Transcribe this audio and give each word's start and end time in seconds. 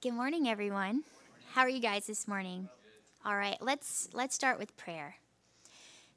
Good 0.00 0.12
morning, 0.12 0.48
everyone. 0.48 1.02
How 1.54 1.62
are 1.62 1.68
you 1.68 1.80
guys 1.80 2.06
this 2.06 2.28
morning? 2.28 2.68
All 3.24 3.36
right, 3.36 3.56
let's 3.60 4.08
let's 4.12 4.36
start 4.36 4.56
with 4.56 4.76
prayer. 4.76 5.16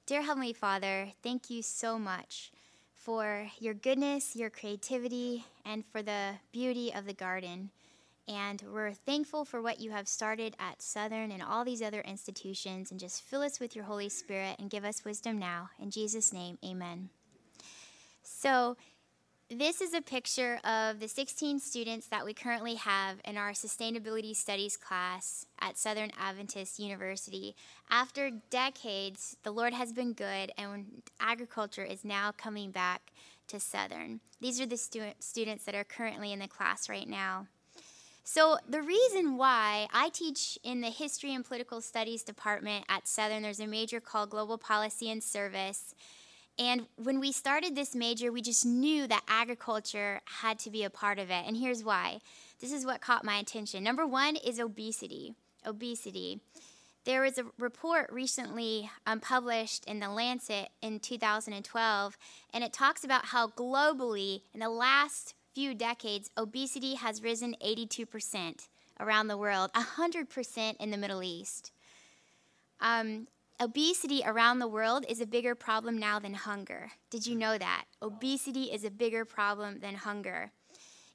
Dear 0.05 0.21
Heavenly 0.21 0.53
Father, 0.53 1.13
thank 1.23 1.49
you 1.49 1.63
so 1.63 1.97
much 1.97 2.51
for 2.93 3.47
your 3.57 3.73
goodness, 3.73 4.35
your 4.35 4.51
creativity, 4.51 5.45
and 5.65 5.83
for 5.83 6.03
the 6.03 6.33
beauty 6.51 6.93
of 6.93 7.07
the 7.07 7.15
garden. 7.15 7.71
And 8.27 8.63
we're 8.71 8.93
thankful 8.93 9.45
for 9.45 9.63
what 9.63 9.79
you 9.79 9.89
have 9.89 10.07
started 10.07 10.55
at 10.59 10.83
Southern 10.83 11.31
and 11.31 11.41
all 11.41 11.65
these 11.65 11.81
other 11.81 12.01
institutions. 12.01 12.91
And 12.91 12.99
just 12.99 13.23
fill 13.23 13.41
us 13.41 13.59
with 13.59 13.75
your 13.75 13.85
Holy 13.85 14.09
Spirit 14.09 14.57
and 14.59 14.69
give 14.69 14.85
us 14.85 15.03
wisdom 15.03 15.39
now. 15.39 15.71
In 15.79 15.89
Jesus' 15.89 16.31
name, 16.31 16.59
amen. 16.63 17.09
So, 18.21 18.77
this 19.51 19.81
is 19.81 19.93
a 19.93 20.01
picture 20.01 20.59
of 20.63 21.01
the 21.01 21.09
16 21.09 21.59
students 21.59 22.07
that 22.07 22.23
we 22.23 22.33
currently 22.33 22.75
have 22.75 23.17
in 23.25 23.35
our 23.35 23.51
Sustainability 23.51 24.33
Studies 24.33 24.77
class 24.77 25.45
at 25.59 25.77
Southern 25.77 26.11
Adventist 26.17 26.79
University. 26.79 27.53
After 27.89 28.31
decades, 28.49 29.35
the 29.43 29.51
Lord 29.51 29.73
has 29.73 29.91
been 29.91 30.13
good, 30.13 30.53
and 30.57 31.03
agriculture 31.19 31.83
is 31.83 32.05
now 32.05 32.31
coming 32.31 32.71
back 32.71 33.11
to 33.47 33.59
Southern. 33.59 34.21
These 34.39 34.61
are 34.61 34.65
the 34.65 34.77
stu- 34.77 35.11
students 35.19 35.65
that 35.65 35.75
are 35.75 35.83
currently 35.83 36.31
in 36.31 36.39
the 36.39 36.47
class 36.47 36.87
right 36.87 37.07
now. 37.07 37.47
So, 38.23 38.57
the 38.69 38.81
reason 38.81 39.35
why 39.35 39.87
I 39.91 40.09
teach 40.09 40.57
in 40.63 40.79
the 40.79 40.91
History 40.91 41.33
and 41.33 41.43
Political 41.43 41.81
Studies 41.81 42.23
department 42.23 42.85
at 42.87 43.07
Southern, 43.07 43.41
there's 43.41 43.59
a 43.59 43.67
major 43.67 43.99
called 43.99 44.29
Global 44.29 44.57
Policy 44.57 45.11
and 45.11 45.21
Service. 45.21 45.93
And 46.59 46.87
when 46.95 47.19
we 47.19 47.31
started 47.31 47.75
this 47.75 47.95
major, 47.95 48.31
we 48.31 48.41
just 48.41 48.65
knew 48.65 49.07
that 49.07 49.23
agriculture 49.27 50.21
had 50.25 50.59
to 50.59 50.69
be 50.69 50.83
a 50.83 50.89
part 50.89 51.17
of 51.17 51.29
it. 51.29 51.43
And 51.47 51.57
here's 51.57 51.83
why. 51.83 52.19
This 52.59 52.71
is 52.71 52.85
what 52.85 53.01
caught 53.01 53.25
my 53.25 53.37
attention. 53.37 53.83
Number 53.83 54.05
one 54.05 54.35
is 54.35 54.59
obesity. 54.59 55.33
Obesity. 55.65 56.41
There 57.03 57.21
was 57.21 57.39
a 57.39 57.45
report 57.57 58.11
recently 58.11 58.91
um, 59.07 59.19
published 59.19 59.85
in 59.85 59.99
The 59.99 60.09
Lancet 60.09 60.69
in 60.83 60.99
2012, 60.99 62.17
and 62.53 62.63
it 62.63 62.73
talks 62.73 63.03
about 63.03 63.25
how 63.25 63.47
globally, 63.47 64.41
in 64.53 64.59
the 64.59 64.69
last 64.69 65.33
few 65.55 65.73
decades, 65.73 66.29
obesity 66.37 66.95
has 66.95 67.23
risen 67.23 67.55
82% 67.65 68.67
around 68.99 69.27
the 69.27 69.37
world, 69.37 69.71
100% 69.73 70.75
in 70.79 70.91
the 70.91 70.97
Middle 70.97 71.23
East. 71.23 71.71
Um, 72.79 73.27
obesity 73.61 74.23
around 74.25 74.57
the 74.57 74.67
world 74.67 75.05
is 75.07 75.21
a 75.21 75.25
bigger 75.25 75.53
problem 75.53 75.97
now 75.97 76.17
than 76.17 76.33
hunger. 76.33 76.91
Did 77.11 77.27
you 77.27 77.35
know 77.35 77.59
that? 77.59 77.85
Obesity 78.01 78.63
is 78.63 78.83
a 78.83 78.89
bigger 78.89 79.23
problem 79.23 79.79
than 79.81 79.95
hunger. 79.95 80.51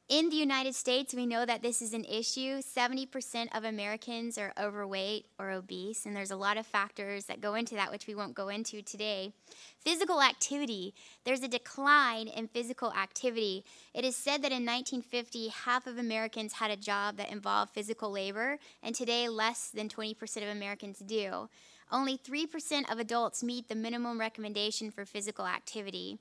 In 0.09 0.31
the 0.31 0.37
United 0.37 0.77
States, 0.77 1.13
we 1.13 1.27
know 1.27 1.45
that 1.45 1.63
this 1.63 1.83
is 1.83 1.93
an 1.93 2.05
issue. 2.05 2.63
70% 2.63 3.49
of 3.53 3.65
Americans 3.65 4.39
are 4.39 4.53
overweight 4.57 5.27
or 5.37 5.51
obese, 5.51 6.07
and 6.07 6.15
there's 6.15 6.31
a 6.31 6.37
lot 6.37 6.57
of 6.57 6.65
factors 6.65 7.25
that 7.25 7.41
go 7.41 7.55
into 7.55 7.75
that, 7.75 7.91
which 7.91 8.07
we 8.07 8.15
won't 8.15 8.37
go 8.37 8.49
into 8.49 8.81
today. 8.83 9.33
Physical 9.81 10.23
activity 10.23 10.95
there's 11.25 11.43
a 11.43 11.49
decline 11.49 12.29
in 12.29 12.47
physical 12.47 12.93
activity. 12.93 13.65
It 13.93 14.05
is 14.05 14.15
said 14.15 14.43
that 14.43 14.53
in 14.53 14.65
1950, 14.65 15.49
half 15.49 15.89
of 15.89 15.99
Americans 15.99 16.53
had 16.53 16.71
a 16.71 16.77
job 16.77 17.17
that 17.17 17.33
involved 17.33 17.75
physical 17.75 18.13
labor, 18.13 18.61
and 18.85 18.95
today, 18.95 19.29
less 19.29 19.71
than 19.71 19.89
20% 19.89 20.37
of 20.45 20.57
Americans 20.57 21.01
do. 21.01 21.49
Only 21.91 22.19
3% 22.19 22.91
of 22.91 22.99
adults 22.99 23.43
meet 23.43 23.69
the 23.69 23.75
minimum 23.75 24.19
recommendation 24.19 24.91
for 24.91 25.05
physical 25.05 25.47
activity. 25.47 26.19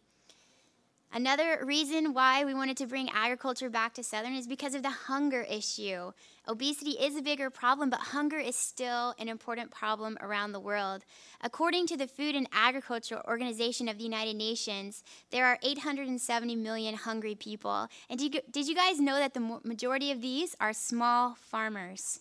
Another 1.15 1.63
reason 1.63 2.13
why 2.13 2.43
we 2.43 2.53
wanted 2.53 2.75
to 2.77 2.87
bring 2.87 3.09
agriculture 3.09 3.69
back 3.69 3.93
to 3.93 4.03
Southern 4.03 4.35
is 4.35 4.47
because 4.47 4.75
of 4.75 4.83
the 4.83 4.89
hunger 4.89 5.43
issue. 5.43 6.11
Obesity 6.45 6.91
is 6.91 7.15
a 7.15 7.21
bigger 7.21 7.49
problem, 7.49 7.89
but 7.89 8.01
hunger 8.01 8.37
is 8.37 8.55
still 8.55 9.15
an 9.17 9.29
important 9.29 9.71
problem 9.71 10.17
around 10.19 10.51
the 10.51 10.59
world. 10.59 11.05
According 11.41 11.87
to 11.87 11.97
the 11.97 12.05
Food 12.05 12.35
and 12.35 12.49
Agriculture 12.51 13.21
Organization 13.27 13.87
of 13.87 13.97
the 13.97 14.03
United 14.03 14.35
Nations, 14.35 15.03
there 15.31 15.45
are 15.45 15.57
870 15.63 16.53
million 16.57 16.95
hungry 16.95 17.33
people. 17.33 17.87
And 18.09 18.19
did 18.19 18.35
you, 18.35 18.41
did 18.51 18.67
you 18.67 18.75
guys 18.75 18.99
know 18.99 19.17
that 19.17 19.33
the 19.33 19.59
majority 19.63 20.11
of 20.11 20.21
these 20.21 20.53
are 20.59 20.73
small 20.73 21.35
farmers? 21.35 22.19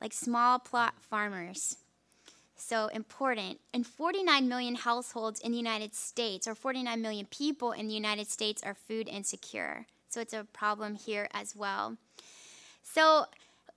Like 0.00 0.14
small 0.14 0.58
plot 0.58 0.94
farmers 0.98 1.76
so 2.56 2.88
important. 2.88 3.60
And 3.72 3.86
49 3.86 4.48
million 4.48 4.74
households 4.74 5.40
in 5.40 5.52
the 5.52 5.58
United 5.58 5.94
States, 5.94 6.46
or 6.46 6.54
49 6.54 7.00
million 7.00 7.26
people 7.26 7.72
in 7.72 7.88
the 7.88 7.94
United 7.94 8.28
States, 8.28 8.62
are 8.62 8.74
food 8.74 9.08
insecure. 9.08 9.86
So 10.08 10.20
it's 10.20 10.34
a 10.34 10.46
problem 10.52 10.94
here 10.94 11.28
as 11.32 11.54
well. 11.54 11.96
So, 12.82 13.26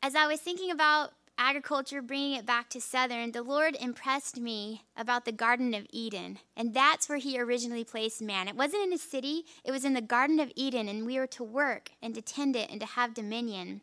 as 0.02 0.16
I 0.16 0.28
was 0.28 0.40
thinking 0.40 0.72
about 0.72 1.12
agriculture, 1.38 2.02
bringing 2.02 2.36
it 2.36 2.46
back 2.46 2.70
to 2.70 2.82
Southern, 2.82 3.32
the 3.32 3.42
Lord 3.42 3.76
impressed 3.80 4.40
me 4.40 4.84
about 4.96 5.26
the 5.26 5.32
Garden 5.32 5.74
of 5.74 5.88
Eden. 5.92 6.40
And 6.56 6.74
that's 6.74 7.10
where 7.10 7.18
He 7.18 7.40
originally 7.40 7.84
placed 7.84 8.22
man. 8.22 8.48
It 8.48 8.56
wasn't 8.56 8.84
in 8.84 8.94
a 8.94 8.98
city, 8.98 9.46
it 9.64 9.72
was 9.72 9.86
in 9.86 9.94
the 9.94 10.02
Garden 10.02 10.40
of 10.40 10.52
Eden, 10.56 10.88
and 10.88 11.06
we 11.06 11.18
were 11.18 11.28
to 11.28 11.44
work 11.44 11.92
and 12.02 12.14
to 12.14 12.22
tend 12.22 12.56
it 12.56 12.70
and 12.70 12.80
to 12.82 12.86
have 12.86 13.14
dominion. 13.14 13.82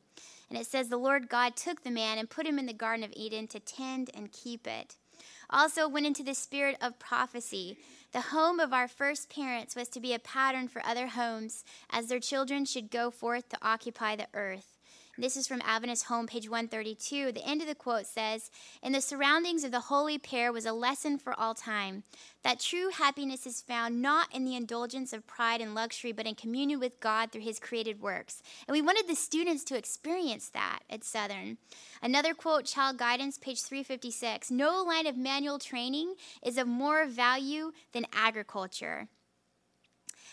And 0.48 0.58
it 0.58 0.66
says, 0.66 0.88
The 0.88 0.96
Lord 0.96 1.28
God 1.28 1.56
took 1.56 1.82
the 1.82 1.90
man 1.90 2.18
and 2.18 2.30
put 2.30 2.46
him 2.46 2.58
in 2.58 2.66
the 2.66 2.72
Garden 2.72 3.04
of 3.04 3.12
Eden 3.14 3.48
to 3.48 3.60
tend 3.60 4.10
and 4.14 4.32
keep 4.32 4.66
it. 4.66 4.96
Also, 5.50 5.88
went 5.88 6.06
into 6.06 6.22
the 6.22 6.34
spirit 6.34 6.76
of 6.80 6.98
prophecy. 6.98 7.78
The 8.12 8.20
home 8.20 8.60
of 8.60 8.72
our 8.72 8.88
first 8.88 9.30
parents 9.30 9.76
was 9.76 9.88
to 9.90 10.00
be 10.00 10.12
a 10.12 10.18
pattern 10.18 10.68
for 10.68 10.84
other 10.84 11.08
homes, 11.08 11.64
as 11.90 12.08
their 12.08 12.20
children 12.20 12.64
should 12.64 12.90
go 12.90 13.10
forth 13.10 13.48
to 13.50 13.58
occupy 13.62 14.16
the 14.16 14.28
earth. 14.34 14.75
This 15.18 15.38
is 15.38 15.48
from 15.48 15.62
Adventist 15.64 16.04
Home, 16.04 16.26
page 16.26 16.50
132. 16.50 17.32
The 17.32 17.46
end 17.46 17.62
of 17.62 17.66
the 17.66 17.74
quote 17.74 18.04
says 18.04 18.50
In 18.82 18.92
the 18.92 19.00
surroundings 19.00 19.64
of 19.64 19.70
the 19.70 19.80
holy 19.80 20.18
pair 20.18 20.52
was 20.52 20.66
a 20.66 20.74
lesson 20.74 21.16
for 21.16 21.32
all 21.40 21.54
time 21.54 22.02
that 22.42 22.60
true 22.60 22.90
happiness 22.90 23.46
is 23.46 23.62
found 23.62 24.02
not 24.02 24.28
in 24.34 24.44
the 24.44 24.54
indulgence 24.54 25.14
of 25.14 25.26
pride 25.26 25.62
and 25.62 25.74
luxury, 25.74 26.12
but 26.12 26.26
in 26.26 26.34
communion 26.34 26.78
with 26.80 27.00
God 27.00 27.32
through 27.32 27.40
his 27.40 27.58
created 27.58 28.02
works. 28.02 28.42
And 28.68 28.74
we 28.74 28.82
wanted 28.82 29.08
the 29.08 29.14
students 29.14 29.64
to 29.64 29.78
experience 29.78 30.50
that 30.50 30.80
at 30.90 31.02
Southern. 31.02 31.56
Another 32.02 32.34
quote, 32.34 32.66
Child 32.66 32.98
Guidance, 32.98 33.38
page 33.38 33.62
356 33.62 34.50
No 34.50 34.82
line 34.82 35.06
of 35.06 35.16
manual 35.16 35.58
training 35.58 36.16
is 36.42 36.58
of 36.58 36.68
more 36.68 37.06
value 37.06 37.72
than 37.92 38.04
agriculture. 38.12 39.08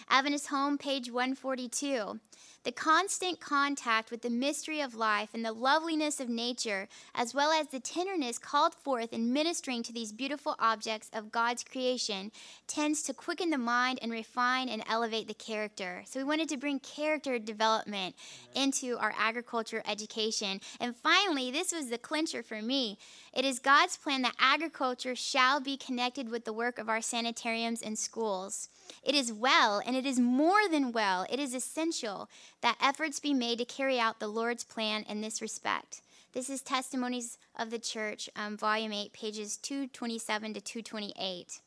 Adventist 0.10 0.48
Home, 0.48 0.78
page 0.78 1.12
142. 1.12 2.20
The 2.64 2.72
constant 2.72 3.42
contact 3.42 4.10
with 4.10 4.22
the 4.22 4.30
mystery 4.30 4.80
of 4.80 4.96
life 4.96 5.30
and 5.34 5.44
the 5.44 5.52
loveliness 5.52 6.22
of 6.22 6.30
nature, 6.30 6.88
as 7.14 7.34
well 7.34 7.52
as 7.52 7.68
the 7.68 7.82
tenderness 7.82 8.38
called 8.38 8.74
forth 8.74 9.12
in 9.12 9.34
ministering 9.34 9.84
to 9.84 9.92
these 9.92 10.14
beautiful 10.14 10.56
objects 10.60 11.10
of 11.12 11.30
God's 11.30 11.66
creation, 11.66 12.32
tends 12.66 13.04
to 13.04 13.14
quicken 13.14 13.50
the 13.50 13.58
mind 13.58 14.00
and 14.02 14.14
refine 14.14 14.70
and 14.70 14.82
elevate 14.88 15.28
the 15.28 15.34
character. 15.34 16.04
So, 16.06 16.22
we 16.22 16.24
wanted 16.24 16.48
to 16.50 16.58
bring 16.58 16.80
character 16.80 17.38
development 17.38 18.16
into 18.56 18.98
our 18.98 19.14
agriculture 19.18 19.84
education. 19.86 20.62
And 20.80 20.96
finally, 20.96 21.52
this 21.52 21.74
was 21.74 21.90
the 21.90 21.98
clincher 21.98 22.44
for 22.44 22.62
me. 22.62 22.98
It 23.34 23.46
is 23.46 23.58
God's 23.58 23.98
plan 23.98 24.22
that 24.22 24.36
agriculture 24.38 25.16
shall 25.16 25.60
be 25.60 25.76
connected 25.76 26.30
with 26.30 26.46
the 26.46 26.54
work 26.54 26.78
of 26.78 26.88
our 26.88 27.02
sanitariums 27.02 27.82
and 27.82 27.98
schools. 27.98 28.70
It 29.04 29.16
is 29.16 29.34
well, 29.34 29.82
and 29.84 29.96
it 29.96 30.06
is 30.06 30.20
more 30.20 30.70
than 30.70 30.92
well, 30.92 31.26
it 31.30 31.40
is 31.40 31.56
essential 31.56 32.30
that 32.62 32.78
efforts 32.80 33.20
be 33.20 33.34
made 33.34 33.58
to 33.58 33.66
carry 33.66 34.00
out 34.00 34.20
the 34.20 34.28
Lord's 34.28 34.64
plan 34.64 35.04
in 35.10 35.22
this 35.22 35.42
respect. 35.42 36.02
This 36.34 36.48
is 36.48 36.62
Testimonies 36.62 37.40
of 37.58 37.72
the 37.72 37.80
Church, 37.80 38.30
um, 38.36 38.56
Volume 38.56 38.94
8, 38.94 39.14
pages 39.14 39.58
227 39.58 40.54
to 40.54 40.62
228. 40.62 41.60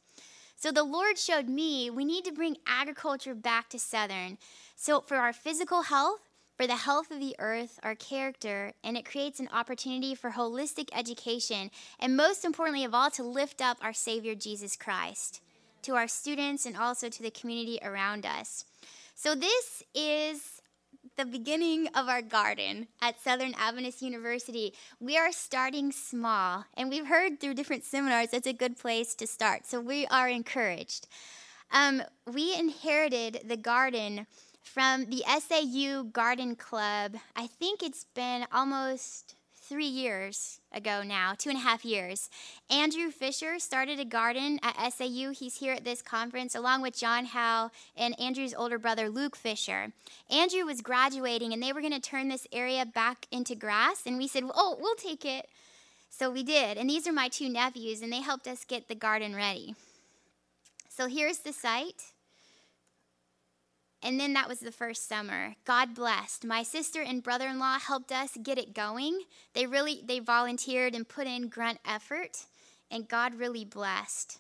So 0.56 0.72
the 0.72 0.84
Lord 0.84 1.18
showed 1.18 1.48
me 1.48 1.90
we 1.90 2.04
need 2.04 2.24
to 2.24 2.32
bring 2.32 2.56
agriculture 2.66 3.34
back 3.34 3.68
to 3.70 3.78
Southern. 3.78 4.38
So 4.74 5.00
for 5.00 5.16
our 5.16 5.32
physical 5.32 5.82
health, 5.82 6.20
for 6.56 6.66
the 6.66 6.76
health 6.76 7.10
of 7.10 7.20
the 7.20 7.36
earth, 7.38 7.78
our 7.82 7.94
character, 7.94 8.72
and 8.82 8.96
it 8.96 9.04
creates 9.04 9.40
an 9.40 9.48
opportunity 9.52 10.14
for 10.14 10.30
holistic 10.30 10.88
education, 10.94 11.70
and 12.00 12.16
most 12.16 12.44
importantly 12.44 12.84
of 12.84 12.94
all, 12.94 13.10
to 13.10 13.22
lift 13.22 13.60
up 13.60 13.76
our 13.82 13.92
Savior 13.92 14.34
Jesus 14.34 14.74
Christ 14.76 15.42
to 15.82 15.94
our 15.94 16.08
students 16.08 16.64
and 16.64 16.76
also 16.76 17.08
to 17.08 17.22
the 17.22 17.30
community 17.30 17.78
around 17.82 18.24
us. 18.24 18.64
So, 19.14 19.34
this 19.34 19.82
is 19.94 20.62
the 21.16 21.24
beginning 21.24 21.88
of 21.94 22.08
our 22.08 22.22
garden 22.22 22.88
at 23.00 23.20
Southern 23.20 23.54
Adventist 23.58 24.02
University. 24.02 24.74
We 24.98 25.16
are 25.16 25.32
starting 25.32 25.92
small, 25.92 26.64
and 26.74 26.90
we've 26.90 27.06
heard 27.06 27.38
through 27.38 27.54
different 27.54 27.84
seminars 27.84 28.30
that's 28.30 28.46
a 28.46 28.52
good 28.52 28.78
place 28.78 29.14
to 29.16 29.26
start. 29.26 29.66
So, 29.66 29.78
we 29.80 30.06
are 30.06 30.28
encouraged. 30.28 31.06
Um, 31.70 32.02
we 32.32 32.54
inherited 32.56 33.40
the 33.44 33.56
garden 33.56 34.26
from 34.66 35.06
the 35.06 35.22
SAU 35.26 36.02
Garden 36.02 36.56
Club. 36.56 37.16
I 37.34 37.46
think 37.46 37.82
it's 37.82 38.04
been 38.14 38.46
almost 38.52 39.34
three 39.54 39.86
years 39.86 40.60
ago 40.72 41.02
now, 41.02 41.34
two 41.36 41.50
and 41.50 41.58
a 41.58 41.62
half 41.62 41.84
years. 41.84 42.28
Andrew 42.68 43.10
Fisher 43.10 43.58
started 43.58 43.98
a 43.98 44.04
garden 44.04 44.58
at 44.62 44.92
SAU. 44.92 45.30
He's 45.30 45.58
here 45.58 45.72
at 45.72 45.84
this 45.84 46.02
conference 46.02 46.54
along 46.54 46.82
with 46.82 46.96
John 46.96 47.26
Howe 47.26 47.70
and 47.96 48.18
Andrew's 48.20 48.54
older 48.54 48.78
brother, 48.78 49.08
Luke 49.08 49.36
Fisher. 49.36 49.92
Andrew 50.30 50.64
was 50.64 50.82
graduating 50.82 51.52
and 51.52 51.62
they 51.62 51.72
were 51.72 51.80
going 51.80 51.92
to 51.92 52.00
turn 52.00 52.28
this 52.28 52.46
area 52.52 52.84
back 52.84 53.26
into 53.30 53.54
grass. 53.54 54.02
And 54.04 54.18
we 54.18 54.28
said, 54.28 54.44
oh, 54.54 54.76
we'll 54.78 54.94
take 54.96 55.24
it. 55.24 55.48
So 56.10 56.30
we 56.30 56.42
did. 56.42 56.76
And 56.76 56.88
these 56.88 57.06
are 57.06 57.12
my 57.12 57.28
two 57.28 57.48
nephews, 57.48 58.00
and 58.00 58.12
they 58.12 58.22
helped 58.22 58.46
us 58.46 58.64
get 58.64 58.88
the 58.88 58.94
garden 58.94 59.34
ready. 59.34 59.74
So 60.88 61.08
here's 61.08 61.38
the 61.38 61.52
site. 61.52 62.04
And 64.06 64.20
then 64.20 64.34
that 64.34 64.48
was 64.48 64.60
the 64.60 64.70
first 64.70 65.08
summer. 65.08 65.56
God 65.64 65.92
blessed. 65.92 66.44
My 66.44 66.62
sister 66.62 67.02
and 67.02 67.24
brother-in-law 67.24 67.80
helped 67.80 68.12
us 68.12 68.38
get 68.40 68.56
it 68.56 68.72
going. 68.72 69.18
They 69.52 69.66
really 69.66 70.00
they 70.06 70.20
volunteered 70.20 70.94
and 70.94 71.08
put 71.08 71.26
in 71.26 71.48
grunt 71.48 71.80
effort, 71.84 72.46
and 72.88 73.08
God 73.08 73.34
really 73.34 73.64
blessed. 73.64 74.38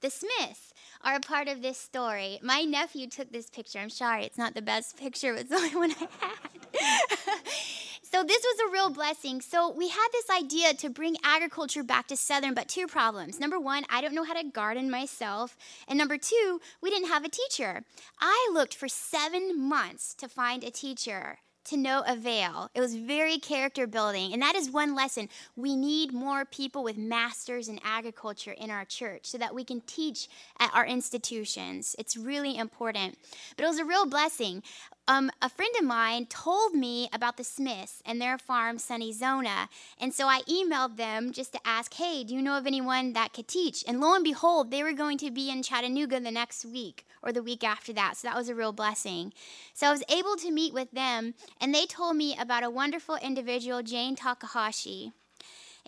The 0.00 0.08
Smiths 0.08 0.72
are 1.02 1.16
a 1.16 1.20
part 1.20 1.48
of 1.48 1.60
this 1.60 1.76
story. 1.76 2.38
My 2.42 2.62
nephew 2.62 3.06
took 3.06 3.30
this 3.30 3.50
picture. 3.50 3.78
I'm 3.78 3.90
sorry, 3.90 4.24
it's 4.24 4.38
not 4.38 4.54
the 4.54 4.62
best 4.62 4.96
picture, 4.96 5.34
it's 5.34 5.50
the 5.50 5.56
only 5.56 5.76
one 5.76 5.90
I 5.90 6.08
had. 6.20 7.40
So 8.14 8.22
this 8.22 8.44
was 8.44 8.60
a 8.60 8.72
real 8.72 8.90
blessing. 8.90 9.40
So 9.40 9.72
we 9.72 9.88
had 9.88 10.08
this 10.12 10.30
idea 10.30 10.72
to 10.74 10.88
bring 10.88 11.16
agriculture 11.24 11.82
back 11.82 12.06
to 12.06 12.16
Southern, 12.16 12.54
but 12.54 12.68
two 12.68 12.86
problems. 12.86 13.40
Number 13.40 13.58
one, 13.58 13.82
I 13.90 14.00
don't 14.00 14.14
know 14.14 14.22
how 14.22 14.34
to 14.34 14.44
garden 14.44 14.88
myself. 14.88 15.56
And 15.88 15.98
number 15.98 16.16
two, 16.16 16.60
we 16.80 16.90
didn't 16.90 17.08
have 17.08 17.24
a 17.24 17.28
teacher. 17.28 17.82
I 18.20 18.50
looked 18.52 18.76
for 18.76 18.86
seven 18.86 19.60
months 19.60 20.14
to 20.14 20.28
find 20.28 20.62
a 20.62 20.70
teacher 20.70 21.38
to 21.64 21.76
no 21.76 22.02
avail. 22.06 22.70
It 22.74 22.80
was 22.80 22.94
very 22.94 23.38
character 23.38 23.86
building. 23.86 24.32
And 24.32 24.42
that 24.42 24.54
is 24.54 24.70
one 24.70 24.94
lesson. 24.94 25.28
We 25.56 25.76
need 25.76 26.12
more 26.12 26.44
people 26.44 26.84
with 26.84 26.96
masters 26.96 27.68
in 27.68 27.80
agriculture 27.84 28.52
in 28.52 28.70
our 28.70 28.84
church 28.84 29.26
so 29.26 29.38
that 29.38 29.54
we 29.54 29.64
can 29.64 29.80
teach 29.82 30.28
at 30.58 30.74
our 30.74 30.86
institutions. 30.86 31.96
It's 31.98 32.16
really 32.16 32.56
important. 32.56 33.18
But 33.56 33.64
it 33.64 33.68
was 33.68 33.78
a 33.78 33.84
real 33.84 34.06
blessing. 34.06 34.62
Um, 35.06 35.30
a 35.42 35.50
friend 35.50 35.74
of 35.78 35.84
mine 35.84 36.26
told 36.26 36.74
me 36.74 37.10
about 37.12 37.36
the 37.36 37.44
Smiths 37.44 38.02
and 38.06 38.20
their 38.20 38.38
farm, 38.38 38.78
Sunny 38.78 39.12
Zona. 39.12 39.68
And 40.00 40.14
so 40.14 40.26
I 40.28 40.40
emailed 40.48 40.96
them 40.96 41.32
just 41.32 41.52
to 41.52 41.60
ask, 41.64 41.92
hey, 41.92 42.24
do 42.24 42.34
you 42.34 42.40
know 42.40 42.56
of 42.56 42.66
anyone 42.66 43.12
that 43.12 43.34
could 43.34 43.46
teach? 43.46 43.84
And 43.86 44.00
lo 44.00 44.14
and 44.14 44.24
behold, 44.24 44.70
they 44.70 44.82
were 44.82 44.94
going 44.94 45.18
to 45.18 45.30
be 45.30 45.50
in 45.50 45.62
Chattanooga 45.62 46.20
the 46.20 46.30
next 46.30 46.64
week 46.64 47.04
or 47.24 47.32
the 47.32 47.42
week 47.42 47.64
after 47.64 47.92
that. 47.94 48.16
So 48.16 48.28
that 48.28 48.36
was 48.36 48.48
a 48.48 48.54
real 48.54 48.72
blessing. 48.72 49.32
So 49.72 49.88
I 49.88 49.90
was 49.90 50.04
able 50.08 50.36
to 50.36 50.50
meet 50.50 50.74
with 50.74 50.90
them, 50.92 51.34
and 51.60 51.74
they 51.74 51.86
told 51.86 52.16
me 52.16 52.36
about 52.38 52.62
a 52.62 52.70
wonderful 52.70 53.16
individual, 53.16 53.82
Jane 53.82 54.14
Takahashi, 54.14 55.12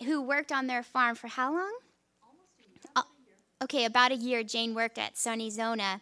who 0.03 0.21
worked 0.21 0.51
on 0.51 0.67
their 0.67 0.83
farm 0.83 1.15
for 1.15 1.27
how 1.27 1.53
long? 1.53 1.73
Okay, 3.59 3.85
about 3.85 4.11
a 4.11 4.15
year. 4.15 4.43
Jane 4.43 4.75
worked 4.75 4.99
at 4.99 5.15
Sunnyzona. 5.15 6.01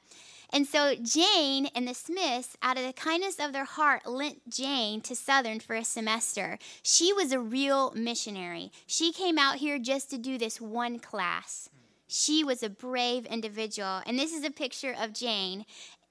And 0.52 0.68
so 0.68 0.94
Jane 0.96 1.68
and 1.74 1.88
the 1.88 1.94
Smiths, 1.94 2.58
out 2.62 2.78
of 2.78 2.86
the 2.86 2.92
kindness 2.92 3.40
of 3.40 3.54
their 3.54 3.64
heart, 3.66 4.06
lent 4.06 4.50
Jane 4.50 5.00
to 5.02 5.16
Southern 5.16 5.62
for 5.62 5.76
a 5.76 5.86
semester. 5.86 6.60
She 6.84 7.14
was 7.14 7.32
a 7.32 7.40
real 7.40 7.94
missionary. 7.96 8.72
She 8.86 9.14
came 9.14 9.38
out 9.38 9.56
here 9.56 9.80
just 9.80 10.10
to 10.10 10.18
do 10.18 10.38
this 10.38 10.60
one 10.60 11.00
class. 11.00 11.70
She 12.08 12.44
was 12.44 12.64
a 12.64 12.70
brave 12.70 13.26
individual. 13.26 14.02
And 14.06 14.18
this 14.18 14.34
is 14.34 14.44
a 14.44 14.52
picture 14.52 14.96
of 15.00 15.14
Jane 15.14 15.66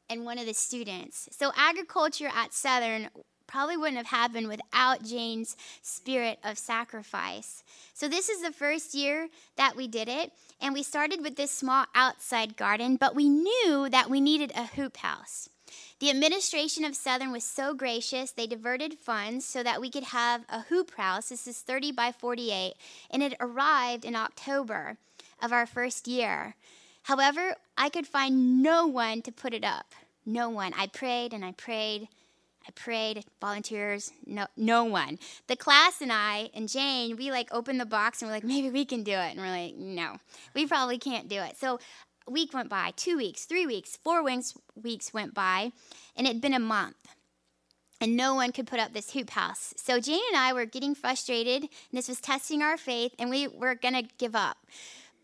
and 0.08 0.24
one 0.24 0.38
of 0.38 0.46
the 0.46 0.54
students. 0.54 1.28
So, 1.32 1.52
agriculture 1.56 2.30
at 2.34 2.52
Southern 2.52 3.08
probably 3.46 3.76
wouldn't 3.76 3.98
have 3.98 4.06
happened 4.06 4.48
without 4.48 5.04
Jane's 5.04 5.56
spirit 5.82 6.38
of 6.42 6.58
sacrifice. 6.58 7.62
So, 7.92 8.08
this 8.08 8.28
is 8.28 8.42
the 8.42 8.52
first 8.52 8.94
year 8.94 9.28
that 9.56 9.76
we 9.76 9.86
did 9.86 10.08
it, 10.08 10.32
and 10.60 10.74
we 10.74 10.82
started 10.82 11.22
with 11.22 11.36
this 11.36 11.50
small 11.50 11.86
outside 11.94 12.56
garden, 12.56 12.96
but 12.96 13.14
we 13.14 13.28
knew 13.28 13.88
that 13.90 14.10
we 14.10 14.20
needed 14.20 14.52
a 14.54 14.66
hoop 14.66 14.98
house. 14.98 15.48
The 16.00 16.10
administration 16.10 16.84
of 16.84 16.94
Southern 16.94 17.32
was 17.32 17.44
so 17.44 17.74
gracious, 17.74 18.30
they 18.30 18.46
diverted 18.46 18.98
funds 18.98 19.46
so 19.46 19.62
that 19.62 19.80
we 19.80 19.90
could 19.90 20.04
have 20.04 20.44
a 20.48 20.62
hoop 20.62 20.94
house. 20.96 21.30
This 21.30 21.46
is 21.46 21.60
30 21.60 21.92
by 21.92 22.12
48, 22.12 22.74
and 23.10 23.22
it 23.22 23.34
arrived 23.40 24.04
in 24.04 24.14
October 24.14 24.98
of 25.44 25.52
our 25.52 25.66
first 25.66 26.08
year. 26.08 26.54
However, 27.04 27.56
I 27.76 27.90
could 27.90 28.06
find 28.06 28.62
no 28.62 28.86
one 28.86 29.20
to 29.22 29.32
put 29.32 29.52
it 29.52 29.64
up. 29.64 29.94
No 30.24 30.48
one. 30.48 30.72
I 30.76 30.86
prayed 30.86 31.34
and 31.34 31.44
I 31.44 31.52
prayed 31.52 32.08
I 32.66 32.70
prayed, 32.70 33.24
volunteers, 33.40 34.10
no, 34.26 34.46
no 34.56 34.84
one. 34.84 35.18
The 35.48 35.56
class 35.56 36.00
and 36.00 36.10
I 36.12 36.50
and 36.54 36.68
Jane, 36.68 37.16
we 37.16 37.30
like 37.30 37.48
opened 37.52 37.78
the 37.78 37.86
box 37.86 38.22
and 38.22 38.28
we're 38.28 38.36
like, 38.36 38.44
maybe 38.44 38.70
we 38.70 38.84
can 38.84 39.02
do 39.02 39.12
it. 39.12 39.32
And 39.32 39.38
we're 39.38 39.48
like, 39.48 39.76
no, 39.76 40.16
we 40.54 40.66
probably 40.66 40.98
can't 40.98 41.28
do 41.28 41.42
it. 41.42 41.58
So 41.58 41.78
a 42.26 42.30
week 42.30 42.54
went 42.54 42.70
by, 42.70 42.92
two 42.96 43.18
weeks, 43.18 43.44
three 43.44 43.66
weeks, 43.66 43.98
four 44.02 44.22
weeks, 44.22 44.54
weeks 44.82 45.12
went 45.12 45.34
by, 45.34 45.72
and 46.16 46.26
it'd 46.26 46.40
been 46.40 46.54
a 46.54 46.58
month. 46.58 46.96
And 48.00 48.16
no 48.16 48.34
one 48.34 48.50
could 48.50 48.66
put 48.66 48.80
up 48.80 48.92
this 48.92 49.12
hoop 49.12 49.30
house. 49.30 49.72
So 49.76 50.00
Jane 50.00 50.20
and 50.30 50.38
I 50.38 50.52
were 50.52 50.66
getting 50.66 50.94
frustrated, 50.94 51.62
and 51.62 51.70
this 51.92 52.08
was 52.08 52.20
testing 52.20 52.60
our 52.60 52.76
faith, 52.76 53.14
and 53.18 53.30
we 53.30 53.46
were 53.46 53.74
to 53.74 54.02
give 54.18 54.34
up. 54.34 54.58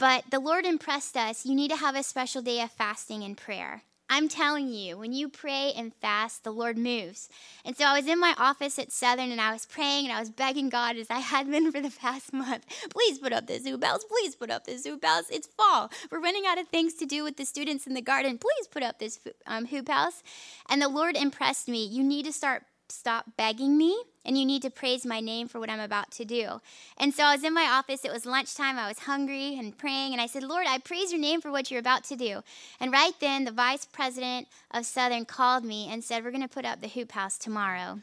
But 0.00 0.24
the 0.30 0.40
Lord 0.40 0.64
impressed 0.64 1.14
us 1.14 1.44
you 1.44 1.54
need 1.54 1.70
to 1.70 1.76
have 1.76 1.94
a 1.94 2.02
special 2.02 2.40
day 2.40 2.62
of 2.62 2.70
fasting 2.70 3.22
and 3.22 3.36
prayer. 3.36 3.82
I'm 4.08 4.28
telling 4.28 4.68
you, 4.68 4.96
when 4.96 5.12
you 5.12 5.28
pray 5.28 5.72
and 5.76 5.92
fast, 5.94 6.42
the 6.42 6.50
Lord 6.50 6.78
moves. 6.78 7.28
And 7.66 7.76
so 7.76 7.84
I 7.84 7.98
was 7.98 8.08
in 8.08 8.18
my 8.18 8.34
office 8.38 8.78
at 8.78 8.90
Southern 8.90 9.30
and 9.30 9.42
I 9.42 9.52
was 9.52 9.66
praying 9.66 10.06
and 10.06 10.16
I 10.16 10.18
was 10.18 10.30
begging 10.30 10.70
God 10.70 10.96
as 10.96 11.10
I 11.10 11.18
had 11.18 11.50
been 11.50 11.70
for 11.72 11.82
the 11.82 11.90
past 11.90 12.32
month, 12.32 12.64
please 12.88 13.18
put 13.18 13.34
up 13.34 13.46
the 13.46 13.58
hoop 13.58 13.84
house, 13.84 14.02
please 14.04 14.34
put 14.34 14.50
up 14.50 14.64
the 14.64 14.80
hoop 14.82 15.04
house. 15.04 15.24
It's 15.30 15.46
fall. 15.46 15.92
We're 16.10 16.20
running 16.20 16.44
out 16.48 16.58
of 16.58 16.66
things 16.68 16.94
to 16.94 17.04
do 17.04 17.22
with 17.22 17.36
the 17.36 17.44
students 17.44 17.86
in 17.86 17.92
the 17.92 18.00
garden. 18.00 18.38
Please 18.38 18.68
put 18.68 18.82
up 18.82 18.98
this 18.98 19.20
um, 19.46 19.66
hoop 19.66 19.88
house. 19.88 20.22
And 20.70 20.80
the 20.80 20.88
Lord 20.88 21.14
impressed 21.14 21.68
me. 21.68 21.84
You 21.84 22.02
need 22.02 22.24
to 22.24 22.32
start 22.32 22.64
stop 22.90 23.24
begging 23.36 23.76
me 23.76 24.02
and 24.24 24.38
you 24.38 24.44
need 24.44 24.62
to 24.62 24.70
praise 24.70 25.06
my 25.06 25.20
name 25.20 25.48
for 25.48 25.58
what 25.58 25.70
I'm 25.70 25.80
about 25.80 26.10
to 26.12 26.24
do. 26.24 26.60
And 26.98 27.14
so 27.14 27.24
I 27.24 27.34
was 27.34 27.44
in 27.44 27.54
my 27.54 27.64
office, 27.64 28.04
it 28.04 28.12
was 28.12 28.26
lunchtime, 28.26 28.78
I 28.78 28.88
was 28.88 29.00
hungry 29.00 29.58
and 29.58 29.76
praying, 29.76 30.12
and 30.12 30.20
I 30.20 30.26
said, 30.26 30.42
Lord, 30.42 30.66
I 30.68 30.78
praise 30.78 31.10
your 31.10 31.20
name 31.20 31.40
for 31.40 31.50
what 31.50 31.70
you're 31.70 31.80
about 31.80 32.04
to 32.04 32.16
do. 32.16 32.42
And 32.78 32.92
right 32.92 33.14
then, 33.20 33.44
the 33.44 33.52
vice 33.52 33.86
president 33.86 34.48
of 34.70 34.86
Southern 34.86 35.24
called 35.24 35.64
me 35.64 35.88
and 35.90 36.04
said, 36.04 36.22
We're 36.22 36.30
going 36.30 36.42
to 36.42 36.48
put 36.48 36.66
up 36.66 36.80
the 36.80 36.88
hoop 36.88 37.12
house 37.12 37.38
tomorrow. 37.38 38.00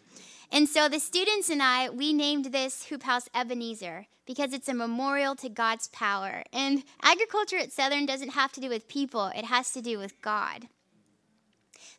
And 0.51 0.67
so 0.67 0.87
the 0.87 0.99
students 0.99 1.49
and 1.49 1.61
I, 1.61 1.89
we 1.89 2.13
named 2.13 2.45
this 2.45 2.85
hoop 2.85 3.03
house 3.03 3.27
Ebenezer 3.35 4.07
because 4.25 4.53
it's 4.53 4.69
a 4.69 4.73
memorial 4.73 5.35
to 5.35 5.49
God's 5.49 5.87
power. 5.89 6.43
And 6.53 6.83
agriculture 7.01 7.57
at 7.57 7.73
Southern 7.73 8.05
doesn't 8.05 8.29
have 8.29 8.51
to 8.53 8.61
do 8.61 8.69
with 8.69 8.87
people, 8.87 9.27
it 9.27 9.45
has 9.45 9.71
to 9.71 9.81
do 9.81 9.97
with 9.97 10.21
God. 10.21 10.67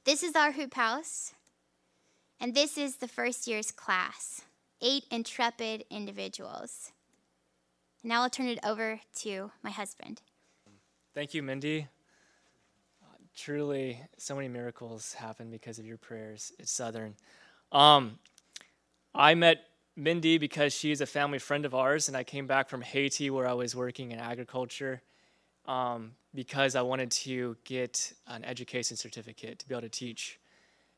This 0.04 0.22
is 0.22 0.34
our 0.34 0.52
hoop 0.52 0.74
house. 0.74 1.34
And 2.40 2.54
this 2.54 2.78
is 2.78 2.96
the 2.96 3.08
first 3.08 3.46
year's 3.46 3.70
class 3.70 4.42
eight 4.80 5.04
intrepid 5.10 5.84
individuals. 5.90 6.92
Now 8.04 8.22
I'll 8.22 8.30
turn 8.30 8.46
it 8.46 8.60
over 8.64 9.00
to 9.16 9.50
my 9.62 9.70
husband. 9.70 10.22
Thank 11.14 11.34
you, 11.34 11.42
Mindy. 11.42 11.88
Uh, 13.02 13.16
truly, 13.36 14.00
so 14.18 14.36
many 14.36 14.46
miracles 14.46 15.14
happen 15.14 15.50
because 15.50 15.80
of 15.80 15.86
your 15.86 15.96
prayers 15.96 16.52
at 16.60 16.68
Southern. 16.68 17.16
Um, 17.72 18.20
I 19.14 19.34
met 19.34 19.64
Mindy 19.96 20.38
because 20.38 20.72
she's 20.72 21.00
a 21.00 21.06
family 21.06 21.40
friend 21.40 21.64
of 21.64 21.74
ours, 21.74 22.06
and 22.06 22.16
I 22.16 22.22
came 22.22 22.46
back 22.46 22.68
from 22.68 22.82
Haiti 22.82 23.30
where 23.30 23.48
I 23.48 23.54
was 23.54 23.74
working 23.74 24.12
in 24.12 24.20
agriculture 24.20 25.02
um, 25.66 26.12
because 26.34 26.76
I 26.76 26.82
wanted 26.82 27.10
to 27.10 27.56
get 27.64 28.12
an 28.28 28.44
education 28.44 28.96
certificate 28.96 29.58
to 29.58 29.68
be 29.68 29.74
able 29.74 29.82
to 29.82 29.88
teach. 29.88 30.38